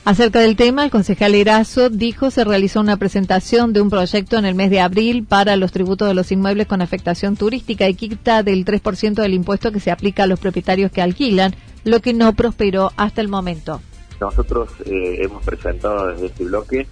Acerca 0.04 0.40
del 0.40 0.56
tema, 0.56 0.84
el 0.84 0.90
concejal 0.90 1.34
Erazo 1.34 1.90
dijo 1.90 2.30
se 2.30 2.42
realizó 2.42 2.80
una 2.80 2.96
presentación 2.96 3.74
de 3.74 3.82
un 3.82 3.90
proyecto 3.90 4.38
en 4.38 4.46
el 4.46 4.54
mes 4.54 4.70
de 4.70 4.80
abril 4.80 5.24
para 5.24 5.56
los 5.56 5.72
tributos 5.72 6.08
de 6.08 6.14
los 6.14 6.32
inmuebles 6.32 6.66
con 6.66 6.80
afectación 6.80 7.36
turística 7.36 7.86
y 7.86 7.94
quita 7.94 8.42
del 8.42 8.64
3% 8.64 9.14
del 9.14 9.34
impuesto 9.34 9.72
que 9.72 9.78
se 9.78 9.90
aplica 9.90 10.22
a 10.22 10.26
los 10.26 10.40
propietarios 10.40 10.90
que 10.90 11.02
alquilan, 11.02 11.54
lo 11.84 12.00
que 12.00 12.14
no 12.14 12.32
prosperó 12.32 12.92
hasta 12.96 13.20
el 13.20 13.28
momento. 13.28 13.82
Nosotros 14.20 14.70
eh, 14.86 15.18
hemos 15.22 15.44
presentado 15.44 16.08
desde 16.08 16.26
este 16.26 16.44
bloque 16.44 16.86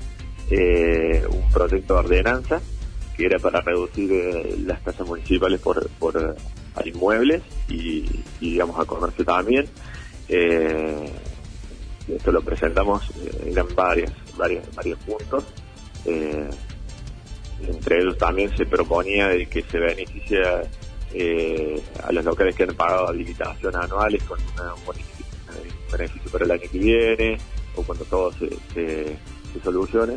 eh, 0.50 1.25
un 1.28 1.50
proyecto 1.50 1.95
de 1.95 2.00
ordenanza 2.00 2.61
que 3.17 3.26
era 3.26 3.38
para 3.38 3.61
reducir 3.61 4.11
eh, 4.12 4.57
las 4.64 4.83
tasas 4.83 5.07
municipales 5.07 5.61
por, 5.61 5.88
por 5.99 6.37
a 6.75 6.88
inmuebles 6.88 7.43
y, 7.69 8.05
digamos 8.40 8.78
a 8.78 8.85
comercio 8.85 9.25
también. 9.25 9.67
Eh, 10.28 11.12
esto 12.09 12.33
lo 12.33 12.40
presentamos, 12.40 13.02
eran 13.45 13.67
varias, 13.75 14.12
varias, 14.37 14.75
varios 14.75 14.99
puntos. 15.00 15.45
entre 16.07 17.99
ellos 17.99 18.17
también 18.17 18.57
se 18.57 18.64
proponía 18.64 19.28
de 19.28 19.47
que 19.47 19.62
se 19.62 19.78
beneficia 19.78 20.62
a 22.05 22.12
los 22.12 22.25
locales 22.25 22.55
que 22.55 22.62
han 22.62 22.75
pagado 22.75 23.09
habilitación 23.09 23.76
anuales 23.76 24.23
con 24.23 24.38
un 24.40 24.49
beneficio 25.93 26.31
para 26.31 26.45
el 26.45 26.50
año 26.52 26.71
que 26.71 26.78
viene 26.78 27.38
o 27.76 27.83
cuando 27.83 28.05
todo 28.07 28.33
se, 28.33 28.49
se, 28.73 29.17
se 29.52 29.61
solucione. 29.62 30.17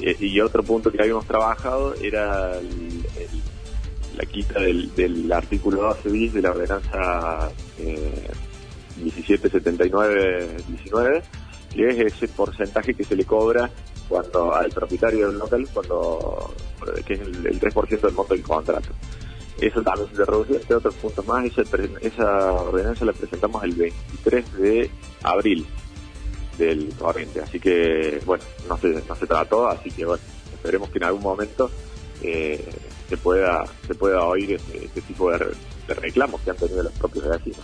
Eh, 0.00 0.16
y 0.18 0.40
otro 0.40 0.62
punto 0.62 0.90
que 0.90 1.00
habíamos 1.00 1.26
trabajado 1.26 1.94
era 1.94 2.58
la 4.16 4.26
quita 4.26 4.60
del, 4.60 4.94
del 4.94 5.32
artículo 5.32 5.82
12 5.82 6.08
bis 6.10 6.34
de 6.34 6.42
la 6.42 6.50
ordenanza 6.50 7.50
eh, 7.78 8.30
1779-19, 9.00 11.22
que 11.74 11.88
es 11.88 12.14
ese 12.14 12.28
porcentaje 12.28 12.94
que 12.94 13.04
se 13.04 13.16
le 13.16 13.24
cobra 13.24 13.70
cuando 14.08 14.54
al 14.54 14.70
propietario 14.70 15.28
del 15.28 15.38
local, 15.38 15.66
cuando 15.72 16.54
que 17.06 17.14
es 17.14 17.20
el, 17.20 17.46
el 17.46 17.60
3% 17.60 18.00
del 18.00 18.12
monto 18.12 18.34
del 18.34 18.42
contrato. 18.42 18.90
Eso 19.60 19.82
también 19.82 20.08
se 20.14 20.24
reduce, 20.24 20.56
entre 20.56 20.76
otros 20.76 20.94
puntos 20.96 21.26
más. 21.26 21.44
Esa, 21.44 21.62
esa 22.00 22.52
ordenanza 22.52 23.04
la 23.04 23.12
presentamos 23.12 23.62
el 23.62 23.72
23 23.72 24.52
de 24.54 24.90
abril 25.22 25.66
del 26.66 26.88
corriente. 26.98 27.40
Así 27.40 27.60
que, 27.60 28.20
bueno, 28.24 28.44
no 28.68 28.76
se, 28.78 28.88
no 28.88 29.14
se 29.16 29.26
trató, 29.26 29.68
así 29.68 29.90
que, 29.90 30.04
bueno, 30.04 30.22
esperemos 30.54 30.90
que 30.90 30.98
en 30.98 31.04
algún 31.04 31.22
momento 31.22 31.70
eh, 32.22 32.64
se 33.08 33.16
pueda 33.16 33.64
se 33.86 33.94
pueda 33.94 34.22
oír 34.24 34.52
este, 34.52 35.00
tipo 35.02 35.30
de, 35.30 35.38
de, 35.88 35.94
reclamos 35.94 36.40
que 36.40 36.50
han 36.50 36.56
tenido 36.56 36.82
los 36.82 36.92
propios 36.92 37.28
vecinos. 37.28 37.60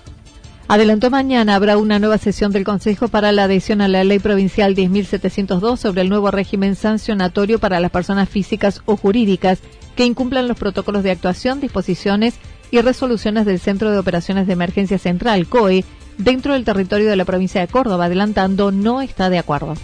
Adelantó 0.67 1.09
mañana 1.09 1.55
habrá 1.55 1.79
una 1.79 1.99
nueva 1.99 2.19
sesión 2.19 2.53
del 2.53 2.65
Consejo 2.65 3.09
para 3.09 3.33
la 3.33 3.45
adhesión 3.45 3.81
a 3.81 3.89
la 3.89 4.05
Ley 4.05 4.19
Provincial 4.19 4.75
10.702 4.77 5.79
sobre 5.79 6.03
el 6.03 6.11
nuevo 6.11 6.31
régimen 6.31 6.77
sancionatorio 6.77 7.59
para 7.59 7.81
las 7.81 7.91
personas 7.91 8.29
físicas 8.29 8.83
o 8.85 8.97
jurídicas 8.97 9.61
que 9.97 10.05
incumplan 10.05 10.47
los 10.47 10.59
protocolos 10.59 11.03
de 11.03 11.11
actuación, 11.11 11.61
disposiciones 11.61 12.35
y 12.71 12.81
resoluciones 12.83 13.47
del 13.47 13.61
Centro 13.61 13.91
de 13.91 13.99
Operaciones 13.99 14.47
de 14.47 14.53
Emergencia 14.53 14.99
Central, 14.99 15.49
COE, 15.49 15.85
dentro 16.19 16.53
del 16.53 16.65
territorio 16.65 17.09
de 17.09 17.17
la 17.17 17.25
provincia 17.25 17.61
de 17.61 17.69
Córdoba, 17.69 18.07
adelantando 18.07 18.71
no 18.71 19.01
está 19.01 19.31
de 19.31 19.39
acuerdo. 19.39 19.75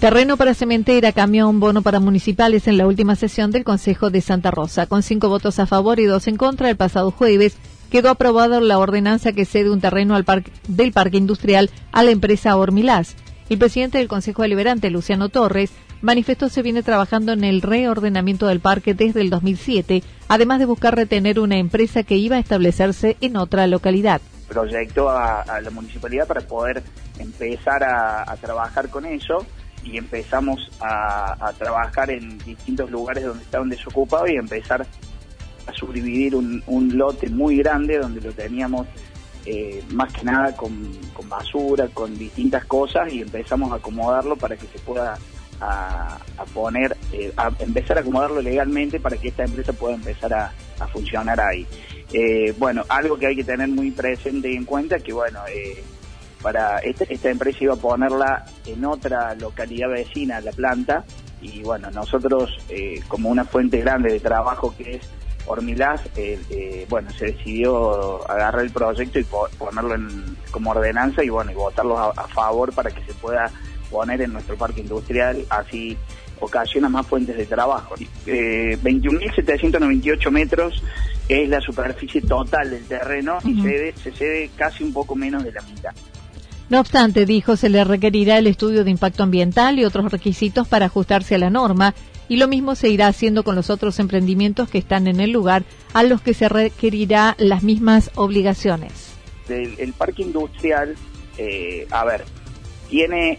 Terreno 0.00 0.36
para 0.36 0.54
cementera, 0.54 1.10
camión, 1.10 1.58
bono 1.58 1.82
para 1.82 1.98
municipales 1.98 2.68
en 2.68 2.78
la 2.78 2.86
última 2.86 3.16
sesión 3.16 3.50
del 3.50 3.64
Consejo 3.64 4.10
de 4.10 4.20
Santa 4.20 4.52
Rosa. 4.52 4.86
Con 4.86 5.02
cinco 5.02 5.28
votos 5.28 5.58
a 5.58 5.66
favor 5.66 5.98
y 5.98 6.04
dos 6.04 6.28
en 6.28 6.36
contra, 6.36 6.70
el 6.70 6.76
pasado 6.76 7.10
jueves 7.10 7.56
quedó 7.90 8.08
aprobada 8.08 8.60
la 8.60 8.78
ordenanza 8.78 9.32
que 9.32 9.44
cede 9.44 9.70
un 9.70 9.80
terreno 9.80 10.14
al 10.14 10.24
parque, 10.24 10.52
del 10.68 10.92
parque 10.92 11.16
industrial 11.16 11.70
a 11.90 12.04
la 12.04 12.12
empresa 12.12 12.56
Ormilás. 12.56 13.16
El 13.48 13.58
presidente 13.58 13.98
del 13.98 14.06
Consejo 14.06 14.42
Deliberante, 14.42 14.88
Luciano 14.88 15.30
Torres, 15.30 15.72
manifestó 16.00 16.48
se 16.48 16.62
viene 16.62 16.82
trabajando 16.82 17.32
en 17.32 17.44
el 17.44 17.62
reordenamiento 17.62 18.46
del 18.46 18.60
parque 18.60 18.94
desde 18.94 19.20
el 19.20 19.30
2007, 19.30 20.02
además 20.28 20.58
de 20.58 20.66
buscar 20.66 20.94
retener 20.94 21.40
una 21.40 21.56
empresa 21.56 22.02
que 22.02 22.16
iba 22.16 22.36
a 22.36 22.40
establecerse 22.40 23.16
en 23.20 23.36
otra 23.36 23.66
localidad. 23.66 24.20
Proyectó 24.48 25.10
a, 25.10 25.44
la 25.60 25.70
municipalidad 25.70 26.26
para 26.26 26.40
poder 26.40 26.82
empezar 27.18 27.84
a, 27.84 28.34
trabajar 28.40 28.88
con 28.88 29.04
eso 29.04 29.44
y 29.84 29.98
empezamos 29.98 30.70
a, 30.80 31.52
trabajar 31.58 32.10
en 32.10 32.38
distintos 32.38 32.90
lugares 32.90 33.24
donde 33.24 33.44
estaban 33.44 33.68
desocupados 33.68 34.30
y 34.30 34.36
empezar 34.36 34.86
a 35.66 35.72
subdividir 35.72 36.34
un, 36.34 36.62
lote 36.96 37.28
muy 37.28 37.58
grande 37.58 37.98
donde 37.98 38.20
lo 38.20 38.32
teníamos 38.32 38.86
eh, 39.44 39.82
más 39.92 40.12
que 40.12 40.24
nada 40.24 40.54
con, 40.56 40.72
basura, 41.28 41.88
con 41.88 42.16
distintas 42.16 42.64
cosas 42.64 43.12
y 43.12 43.20
empezamos 43.20 43.72
a 43.72 43.76
acomodarlo 43.76 44.36
para 44.36 44.56
que 44.56 44.66
se 44.66 44.78
pueda 44.78 45.18
a, 45.60 46.18
poner, 46.54 46.96
eh, 47.12 47.32
a 47.36 47.50
empezar 47.58 47.98
a 47.98 48.00
acomodarlo 48.00 48.40
legalmente 48.40 49.00
para 49.00 49.16
que 49.16 49.28
esta 49.28 49.44
empresa 49.44 49.72
pueda 49.72 49.94
empezar 49.94 50.32
a, 50.34 50.52
funcionar 50.92 51.40
ahí. 51.40 51.66
Eh, 52.12 52.54
bueno, 52.56 52.84
algo 52.88 53.18
que 53.18 53.26
hay 53.26 53.36
que 53.36 53.44
tener 53.44 53.68
muy 53.68 53.90
presente 53.90 54.50
y 54.50 54.54
en 54.54 54.64
cuenta 54.64 55.00
que 55.00 55.12
bueno, 55.12 55.40
eh, 55.52 55.82
para 56.40 56.78
esta, 56.78 57.04
esta 57.04 57.30
empresa 57.30 57.58
iba 57.62 57.74
a 57.74 57.78
ponerla 57.78 58.44
en 58.64 58.84
otra 58.84 59.34
localidad 59.34 59.90
vecina, 59.90 60.40
la 60.40 60.52
planta, 60.52 61.04
y 61.40 61.62
bueno, 61.62 61.90
nosotros 61.90 62.58
eh, 62.68 63.00
como 63.08 63.28
una 63.28 63.44
fuente 63.44 63.78
grande 63.78 64.12
de 64.12 64.20
trabajo 64.20 64.74
que 64.76 64.96
es 64.96 65.08
Hormilaz, 65.46 66.02
eh, 66.16 66.38
eh, 66.50 66.86
bueno, 66.90 67.10
se 67.10 67.26
decidió 67.26 68.30
agarrar 68.30 68.62
el 68.62 68.70
proyecto 68.70 69.18
y 69.18 69.24
po 69.24 69.48
ponerlo 69.56 69.94
en, 69.94 70.36
como 70.50 70.70
ordenanza 70.70 71.24
y 71.24 71.30
bueno, 71.30 71.52
y 71.52 71.54
votarlo 71.54 71.98
a, 71.98 72.28
favor 72.28 72.74
para 72.74 72.90
que 72.90 73.02
se 73.04 73.14
pueda 73.14 73.50
poner 73.90 74.22
en 74.22 74.32
nuestro 74.32 74.56
parque 74.56 74.80
industrial, 74.80 75.44
así 75.50 75.96
ocasiona 76.40 76.88
más 76.88 77.06
fuentes 77.06 77.36
de 77.36 77.46
trabajo. 77.46 77.94
Eh, 78.26 78.78
21.798 78.82 80.30
metros 80.30 80.82
es 81.28 81.48
la 81.48 81.60
superficie 81.60 82.22
total 82.22 82.70
del 82.70 82.84
terreno 82.84 83.38
uh 83.42 83.46
-huh. 83.46 83.58
y 83.58 83.62
se, 83.62 84.02
se 84.02 84.12
cede 84.12 84.50
casi 84.56 84.84
un 84.84 84.92
poco 84.92 85.14
menos 85.14 85.44
de 85.44 85.52
la 85.52 85.62
mitad. 85.62 85.92
No 86.70 86.80
obstante, 86.80 87.24
dijo, 87.24 87.56
se 87.56 87.70
le 87.70 87.82
requerirá 87.82 88.38
el 88.38 88.46
estudio 88.46 88.84
de 88.84 88.90
impacto 88.90 89.22
ambiental 89.22 89.78
y 89.78 89.84
otros 89.84 90.12
requisitos 90.12 90.68
para 90.68 90.86
ajustarse 90.86 91.34
a 91.34 91.38
la 91.38 91.48
norma, 91.48 91.94
y 92.28 92.36
lo 92.36 92.46
mismo 92.46 92.74
se 92.74 92.90
irá 92.90 93.06
haciendo 93.06 93.42
con 93.42 93.56
los 93.56 93.70
otros 93.70 93.98
emprendimientos 93.98 94.68
que 94.68 94.76
están 94.76 95.06
en 95.06 95.18
el 95.20 95.30
lugar, 95.30 95.64
a 95.94 96.02
los 96.02 96.20
que 96.20 96.34
se 96.34 96.46
requerirá 96.46 97.36
las 97.38 97.62
mismas 97.62 98.10
obligaciones. 98.16 99.14
El, 99.48 99.76
el 99.78 99.94
parque 99.94 100.22
industrial, 100.22 100.94
eh, 101.38 101.86
a 101.90 102.04
ver, 102.04 102.24
tiene 102.90 103.38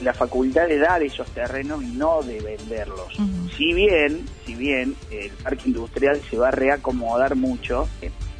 la 0.00 0.12
facultad 0.14 0.68
de 0.68 0.78
dar 0.78 1.02
esos 1.02 1.28
terrenos 1.30 1.82
y 1.82 1.88
no 1.88 2.22
de 2.22 2.40
venderlos. 2.40 3.18
Uh 3.18 3.22
-huh. 3.22 3.56
Si 3.56 3.72
bien, 3.72 4.24
si 4.46 4.54
bien 4.54 4.94
el 5.10 5.30
parque 5.42 5.64
industrial 5.66 6.20
se 6.30 6.36
va 6.36 6.48
a 6.48 6.52
reacomodar 6.52 7.34
mucho, 7.34 7.88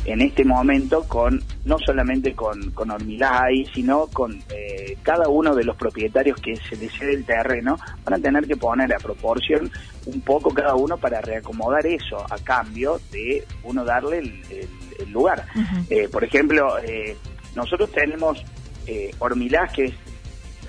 en 0.05 0.23
este 0.23 0.45
momento 0.45 1.05
con 1.07 1.43
no 1.65 1.77
solamente 1.79 2.35
con, 2.35 2.71
con 2.71 2.91
Hormilay, 2.91 3.67
sino 3.75 4.07
con 4.07 4.33
eh, 4.55 4.97
cada 5.03 5.29
uno 5.29 5.55
de 5.55 5.65
los 5.65 5.77
propietarios 5.77 6.41
que 6.41 6.57
se 6.57 6.77
les 6.77 6.93
cede 6.93 7.15
el 7.15 7.25
terreno, 7.25 7.77
van 8.05 8.15
a 8.15 8.19
tener 8.19 8.47
que 8.47 8.57
poner 8.57 8.93
a 8.95 8.99
proporción 8.99 9.71
un 10.07 10.21
poco 10.23 10.51
cada 10.51 10.75
uno 10.75 10.97
para 10.97 11.21
reacomodar 11.21 11.87
eso, 11.87 12.25
a 12.31 12.39
cambio 12.39 13.01
de 13.11 13.45
uno 13.65 13.85
darle 13.85 14.19
el, 14.19 14.43
el, 14.51 14.69
el 15.01 15.11
lugar. 15.11 15.45
Uh 15.55 15.59
-huh. 15.59 15.87
eh, 15.91 16.09
por 16.09 16.25
ejemplo, 16.25 16.79
eh, 16.79 17.17
nosotros 17.55 17.91
tenemos 17.93 18.43
eh, 18.87 19.11
Hormilás, 19.19 19.73
que 19.73 19.85
es, 19.87 19.95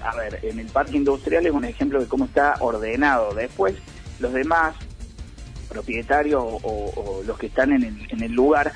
a 0.03 0.15
ver, 0.15 0.39
en 0.43 0.59
el 0.59 0.67
parque 0.67 0.97
industrial 0.97 1.45
es 1.45 1.51
un 1.51 1.65
ejemplo 1.65 1.99
de 1.99 2.07
cómo 2.07 2.25
está 2.25 2.55
ordenado. 2.59 3.33
Después, 3.33 3.75
los 4.19 4.33
demás 4.33 4.75
propietarios 5.69 6.43
o, 6.43 7.21
los 7.25 7.37
que 7.37 7.47
están 7.47 7.71
en 7.73 7.83
el, 7.83 8.07
en 8.11 8.23
el 8.23 8.31
lugar 8.31 8.71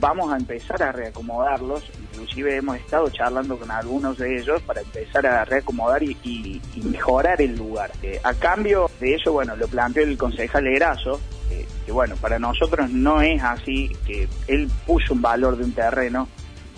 vamos 0.00 0.32
a 0.32 0.36
empezar 0.36 0.82
a 0.82 0.92
reacomodarlos, 0.92 1.84
inclusive 2.00 2.56
hemos 2.56 2.78
estado 2.78 3.10
charlando 3.10 3.58
con 3.58 3.70
algunos 3.70 4.16
de 4.16 4.38
ellos 4.38 4.62
para 4.62 4.80
empezar 4.80 5.26
a 5.26 5.44
reacomodar 5.44 6.02
y 6.02 6.60
mejorar 6.82 7.40
el 7.42 7.56
lugar. 7.56 7.92
Eh, 8.02 8.18
a 8.24 8.32
cambio 8.34 8.90
de 8.98 9.14
eso, 9.14 9.32
bueno, 9.32 9.54
lo 9.56 9.68
planteó 9.68 10.02
el 10.02 10.16
concejal 10.16 10.66
Erazo, 10.66 11.20
eh, 11.50 11.66
que 11.84 11.92
bueno, 11.92 12.16
para 12.16 12.38
nosotros 12.38 12.90
no 12.90 13.20
es 13.20 13.42
así, 13.42 13.94
que 14.06 14.26
él 14.48 14.70
puso 14.86 15.12
un 15.12 15.20
valor 15.20 15.58
de 15.58 15.64
un 15.64 15.72
terreno 15.72 16.28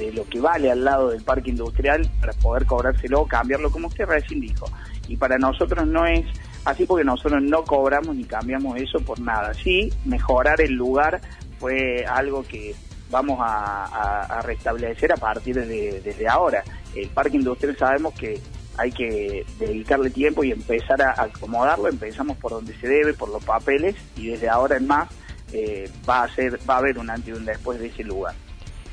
de 0.07 0.13
lo 0.13 0.25
que 0.25 0.41
vale 0.41 0.71
al 0.71 0.85
lado 0.85 1.11
del 1.11 1.23
parque 1.23 1.51
industrial 1.51 2.09
para 2.21 2.33
poder 2.35 2.67
cobrárselo, 2.67 3.25
cambiarlo 3.27 3.71
como 3.71 3.89
usted 3.89 4.07
recién 4.07 4.41
dijo. 4.41 4.67
Y 5.09 5.17
para 5.17 5.39
nosotros 5.39 5.87
no 5.87 6.07
es 6.07 6.25
así 6.65 6.87
porque 6.87 7.05
nosotros 7.05 7.43
no 7.43 7.65
cobramos 7.65 8.15
ni 8.17 8.25
cambiamos 8.25 8.77
eso 8.79 8.99
por 9.01 9.21
nada. 9.21 9.53
Sí, 9.55 9.93
mejorar 10.05 10.61
el 10.61 10.73
lugar 10.73 11.21
fue 11.59 12.05
algo 12.07 12.43
que 12.43 12.75
vamos 13.11 13.39
a, 13.41 13.85
a, 13.85 14.39
a 14.39 14.43
restablecer 14.43 15.13
a 15.13 15.17
partir 15.17 15.55
de, 15.55 16.01
desde 16.01 16.29
ahora. 16.29 16.65
El 16.95 17.09
parque 17.11 17.37
industrial 17.37 17.77
sabemos 17.77 18.15
que 18.15 18.41
hay 18.79 18.91
que 18.91 19.45
dedicarle 19.59 20.11
tiempo 20.11 20.45
y 20.45 20.53
empezar 20.53 21.01
a 21.03 21.23
acomodarlo, 21.23 21.89
empezamos 21.89 22.37
por 22.39 22.53
donde 22.53 22.75
se 22.79 22.89
debe, 22.89 23.13
por 23.13 23.29
los 23.29 23.45
papeles, 23.45 23.95
y 24.17 24.29
desde 24.29 24.49
ahora 24.49 24.77
en 24.77 24.87
más 24.87 25.09
eh, 25.53 25.91
va 26.09 26.23
a 26.23 26.35
ser, 26.35 26.59
va 26.69 26.77
a 26.77 26.79
haber 26.79 26.99
un 26.99 27.11
antes 27.11 27.29
y 27.29 27.33
un 27.33 27.45
después 27.45 27.79
de 27.79 27.89
ese 27.89 28.03
lugar. 28.03 28.35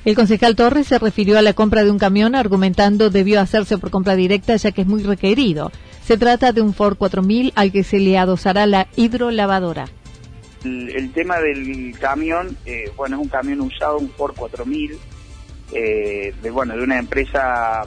El 0.06 0.16
concejal 0.16 0.56
Torres 0.56 0.88
se 0.88 0.98
refirió 0.98 1.38
a 1.38 1.42
la 1.42 1.54
compra 1.54 1.84
de 1.84 1.92
un 1.92 2.00
camión 2.00 2.34
argumentando 2.34 3.10
debió 3.10 3.42
hacerse 3.42 3.78
por 3.78 3.92
compra 3.92 4.16
directa 4.16 4.56
ya 4.56 4.72
que 4.72 4.82
es 4.82 4.88
muy 4.88 5.04
requerido. 5.04 5.72
Se 6.04 6.18
trata 6.18 6.54
de 6.54 6.62
un 6.62 6.74
Ford 6.74 6.98
4000 6.98 7.52
al 7.56 7.72
que 7.72 7.84
se 7.84 8.00
le 8.00 8.18
adosará 8.18 8.66
la 8.66 8.88
hidrolavadora. 8.96 9.88
El, 10.64 11.12
tema 11.12 11.40
del 11.40 11.96
camión, 12.00 12.58
eh, 12.66 12.92
bueno, 12.96 13.18
es 13.18 13.22
un 13.24 13.30
camión 13.30 13.62
usado, 13.62 13.98
un 13.98 14.10
Ford 14.10 14.36
4000, 14.36 14.98
eh, 15.74 16.34
de, 16.42 16.52
bueno, 16.52 16.76
de 16.76 16.84
una 16.84 17.00
empresa 17.00 17.84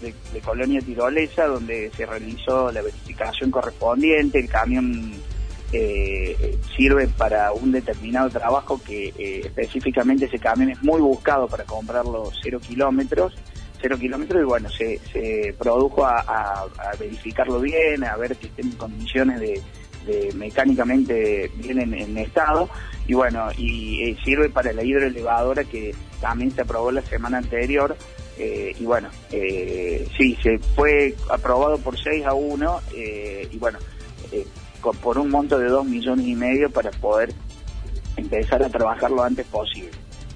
de, 0.00 0.40
Colonia 0.40 0.80
Tirolesa, 0.80 1.46
donde 1.46 1.90
se 1.96 2.06
realizó 2.06 2.70
la 2.70 2.82
verificación 2.82 3.50
correspondiente. 3.50 4.38
El 4.38 4.48
camión 4.48 5.12
eh, 5.72 6.58
sirve 6.76 7.08
para 7.08 7.52
un 7.52 7.72
determinado 7.72 8.30
trabajo 8.30 8.80
que 8.82 9.08
eh, 9.18 9.40
específicamente 9.44 10.26
ese 10.26 10.38
camión 10.38 10.70
es 10.70 10.82
muy 10.82 11.00
buscado 11.00 11.48
para 11.48 11.64
comprarlo 11.64 12.30
cero 12.42 12.60
kilómetros. 12.60 13.34
Cero 13.80 13.98
kilómetros 13.98 14.42
y 14.42 14.44
bueno, 14.46 14.70
se, 14.70 14.98
se 15.12 15.54
produjo 15.58 16.06
a, 16.06 16.66
verificarlo 16.98 17.60
bien, 17.60 18.04
a 18.04 18.16
ver 18.16 18.34
que 18.36 18.46
estén 18.46 18.68
en 18.68 18.76
condiciones 18.76 19.38
de 19.38 19.62
de, 20.06 20.32
mecánicamente 20.34 21.50
bien 21.56 21.80
en, 21.80 22.16
estado 22.16 22.68
y 23.06 23.14
bueno, 23.14 23.48
y 23.58 24.02
eh, 24.02 24.16
sirve 24.24 24.48
para 24.48 24.72
la 24.72 24.82
hidroelevadora 24.82 25.64
que 25.64 25.94
también 26.20 26.52
se 26.52 26.62
aprobó 26.62 26.90
la 26.90 27.02
semana 27.02 27.38
anterior 27.38 27.96
eh, 28.38 28.74
y 28.78 28.84
bueno, 28.84 29.08
eh, 29.32 30.06
sí, 30.16 30.36
se 30.42 30.58
fue 30.58 31.14
aprobado 31.30 31.78
por 31.78 31.98
6 31.98 32.26
a 32.26 32.34
1 32.34 32.80
eh, 32.94 33.48
y 33.50 33.58
bueno, 33.58 33.78
por 34.92 35.18
un 35.18 35.30
monto 35.30 35.58
de 35.58 35.68
dos 35.68 35.84
millones 35.84 36.26
y 36.26 36.34
medio 36.34 36.70
para 36.70 36.90
poder 36.90 37.32
empezar 38.16 38.62
a 38.62 38.68
trabajar 38.68 39.10
lo 39.10 39.22
antes 39.22 39.46
posible. 39.46 39.90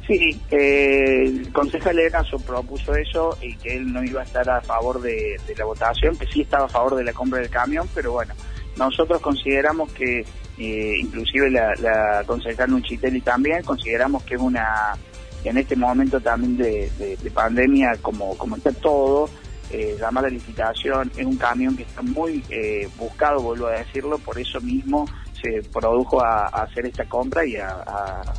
Sí, 0.06 0.40
eh, 0.50 1.22
el 1.24 1.52
concejal 1.52 1.98
Eraso 1.98 2.38
propuso 2.38 2.94
eso 2.94 3.38
y 3.40 3.54
que 3.56 3.76
él 3.76 3.92
no 3.92 4.02
iba 4.02 4.22
a 4.22 4.24
estar 4.24 4.48
a 4.50 4.60
favor 4.60 5.00
de, 5.00 5.36
la 5.56 5.64
votación, 5.64 6.16
que 6.16 6.26
sí 6.26 6.42
estaba 6.42 6.64
a 6.64 6.68
favor 6.68 6.96
de 6.96 7.04
la 7.04 7.12
compra 7.12 7.38
del 7.38 7.50
camión, 7.50 7.88
pero 7.94 8.12
bueno, 8.12 8.34
nosotros 8.76 9.20
consideramos 9.20 9.92
que, 9.92 10.24
eh, 10.58 10.94
inclusive 11.00 11.50
la, 11.50 11.74
la 11.76 12.24
concejal 12.26 12.70
Nuchitelli 12.70 13.20
también, 13.20 13.62
consideramos 13.62 14.24
que 14.24 14.34
es 14.34 14.40
una, 14.40 14.96
en 15.44 15.58
este 15.58 15.76
momento 15.76 16.20
también 16.20 16.56
de, 16.56 17.30
pandemia, 17.32 17.92
como, 18.02 18.36
como 18.36 18.56
está 18.56 18.72
todo, 18.72 19.28
eh, 19.70 19.96
la 20.00 20.10
mala 20.10 20.28
licitación 20.28 21.10
es 21.16 21.24
un 21.24 21.36
camión 21.36 21.76
que 21.76 21.84
está 21.84 22.02
muy 22.02 22.42
eh, 22.50 22.88
buscado, 22.98 23.40
vuelvo 23.40 23.66
a 23.66 23.72
decirlo, 23.72 24.18
por 24.18 24.38
eso 24.38 24.60
mismo 24.60 25.06
se 25.40 25.62
produjo 25.70 26.22
a, 26.22 26.46
hacer 26.46 26.86
esta 26.86 27.04
compra 27.04 27.44
y 27.46 27.56
a, 27.56 27.68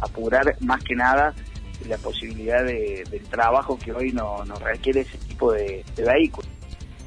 apurar 0.01 0.55
más 0.59 0.83
que 0.83 0.95
nada 0.95 1.33
la 1.87 1.97
posibilidad 1.97 2.63
del 2.63 3.23
trabajo 3.29 3.77
que 3.77 3.91
hoy 3.91 4.11
nos 4.11 4.47
no 4.47 4.55
requiere 4.55 5.01
ese 5.01 5.17
tipo 5.17 5.51
de, 5.51 5.83
de 5.95 6.03
vehículos. 6.03 6.49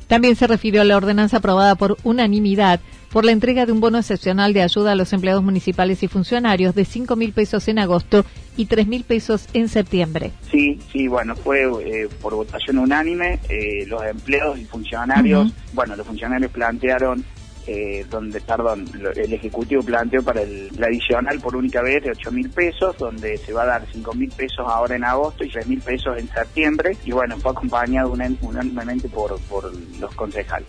También 0.08 0.36
se 0.36 0.46
refirió 0.46 0.82
a 0.82 0.84
la 0.84 0.96
ordenanza 0.96 1.36
aprobada 1.36 1.76
por 1.76 1.96
unanimidad 2.02 2.80
por 3.14 3.24
la 3.24 3.30
entrega 3.30 3.64
de 3.64 3.70
un 3.70 3.78
bono 3.78 3.98
excepcional 3.98 4.52
de 4.52 4.62
ayuda 4.62 4.90
a 4.90 4.94
los 4.96 5.12
empleados 5.12 5.44
municipales 5.44 6.02
y 6.02 6.08
funcionarios 6.08 6.74
de 6.74 6.84
5 6.84 7.14
mil 7.14 7.32
pesos 7.32 7.68
en 7.68 7.78
agosto 7.78 8.24
y 8.56 8.66
3 8.66 8.86
mil 8.86 9.04
pesos 9.04 9.48
en 9.52 9.68
septiembre. 9.68 10.32
Sí, 10.50 10.80
sí, 10.92 11.08
bueno, 11.08 11.34
fue 11.36 11.62
eh, 11.62 12.08
por 12.20 12.34
votación 12.34 12.78
unánime. 12.78 13.40
Eh, 13.48 13.84
los 13.86 14.02
empleados 14.04 14.58
y 14.58 14.64
funcionarios, 14.64 15.52
bueno, 15.72 15.96
los 15.96 16.06
funcionarios 16.06 16.50
plantearon 16.50 17.24
eh, 17.66 18.04
donde, 18.10 18.42
perdón, 18.42 18.84
el 19.16 19.32
Ejecutivo 19.32 19.82
planteó 19.82 20.22
para 20.22 20.42
el, 20.42 20.70
adicional 20.82 21.40
por 21.40 21.56
única 21.56 21.80
vez 21.80 22.02
de 22.04 22.10
8 22.10 22.30
mil 22.30 22.50
pesos, 22.50 22.96
donde 22.98 23.38
se 23.38 23.54
va 23.54 23.62
a 23.62 23.66
dar 23.66 23.86
5 23.90 24.12
mil 24.14 24.30
pesos 24.30 24.66
ahora 24.68 24.96
en 24.96 25.04
agosto 25.04 25.44
y 25.44 25.48
3 25.48 25.66
mil 25.66 25.80
pesos 25.80 26.18
en 26.18 26.28
septiembre, 26.28 26.94
y 27.06 27.12
bueno, 27.12 27.38
fue 27.38 27.52
acompañado 27.52 28.12
unánimemente 28.12 29.08
por, 29.08 29.40
por 29.42 29.72
los 29.98 30.14
concejales. 30.14 30.68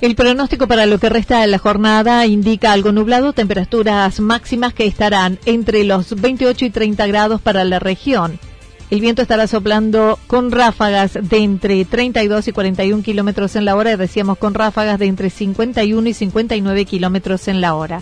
El 0.00 0.14
pronóstico 0.14 0.66
para 0.66 0.86
lo 0.86 0.98
que 0.98 1.10
resta 1.10 1.42
de 1.42 1.46
la 1.46 1.58
jornada 1.58 2.26
indica 2.26 2.72
algo 2.72 2.90
nublado, 2.90 3.34
temperaturas 3.34 4.18
máximas 4.18 4.72
que 4.72 4.86
estarán 4.86 5.38
entre 5.44 5.84
los 5.84 6.18
28 6.18 6.64
y 6.64 6.70
30 6.70 7.06
grados 7.06 7.42
para 7.42 7.64
la 7.64 7.80
región. 7.80 8.38
El 8.90 9.02
viento 9.02 9.20
estará 9.20 9.46
soplando 9.46 10.18
con 10.26 10.52
ráfagas 10.52 11.18
de 11.20 11.38
entre 11.38 11.84
32 11.84 12.48
y 12.48 12.52
41 12.52 13.02
kilómetros 13.02 13.56
en 13.56 13.66
la 13.66 13.76
hora 13.76 13.92
y 13.92 13.96
decíamos 13.96 14.38
con 14.38 14.54
ráfagas 14.54 14.98
de 14.98 15.04
entre 15.04 15.28
51 15.28 16.08
y 16.08 16.14
59 16.14 16.84
kilómetros 16.86 17.46
en 17.48 17.60
la 17.60 17.74
hora. 17.74 18.00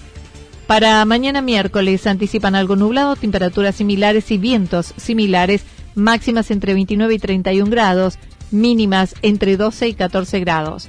Para 0.68 1.04
mañana 1.04 1.42
miércoles 1.42 2.06
anticipan 2.06 2.54
algo 2.54 2.76
nublado, 2.76 3.16
temperaturas 3.16 3.74
similares 3.74 4.30
y 4.30 4.38
vientos 4.38 4.94
similares, 4.96 5.64
máximas 5.96 6.52
entre 6.52 6.74
29 6.74 7.12
y 7.12 7.18
31 7.18 7.70
grados, 7.70 8.18
mínimas 8.52 9.16
entre 9.22 9.56
12 9.56 9.88
y 9.88 9.94
14 9.94 10.38
grados. 10.40 10.88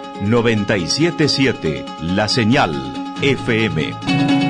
977 0.21 1.85
La 2.01 2.27
Señal 2.27 2.71
FM. 3.21 4.40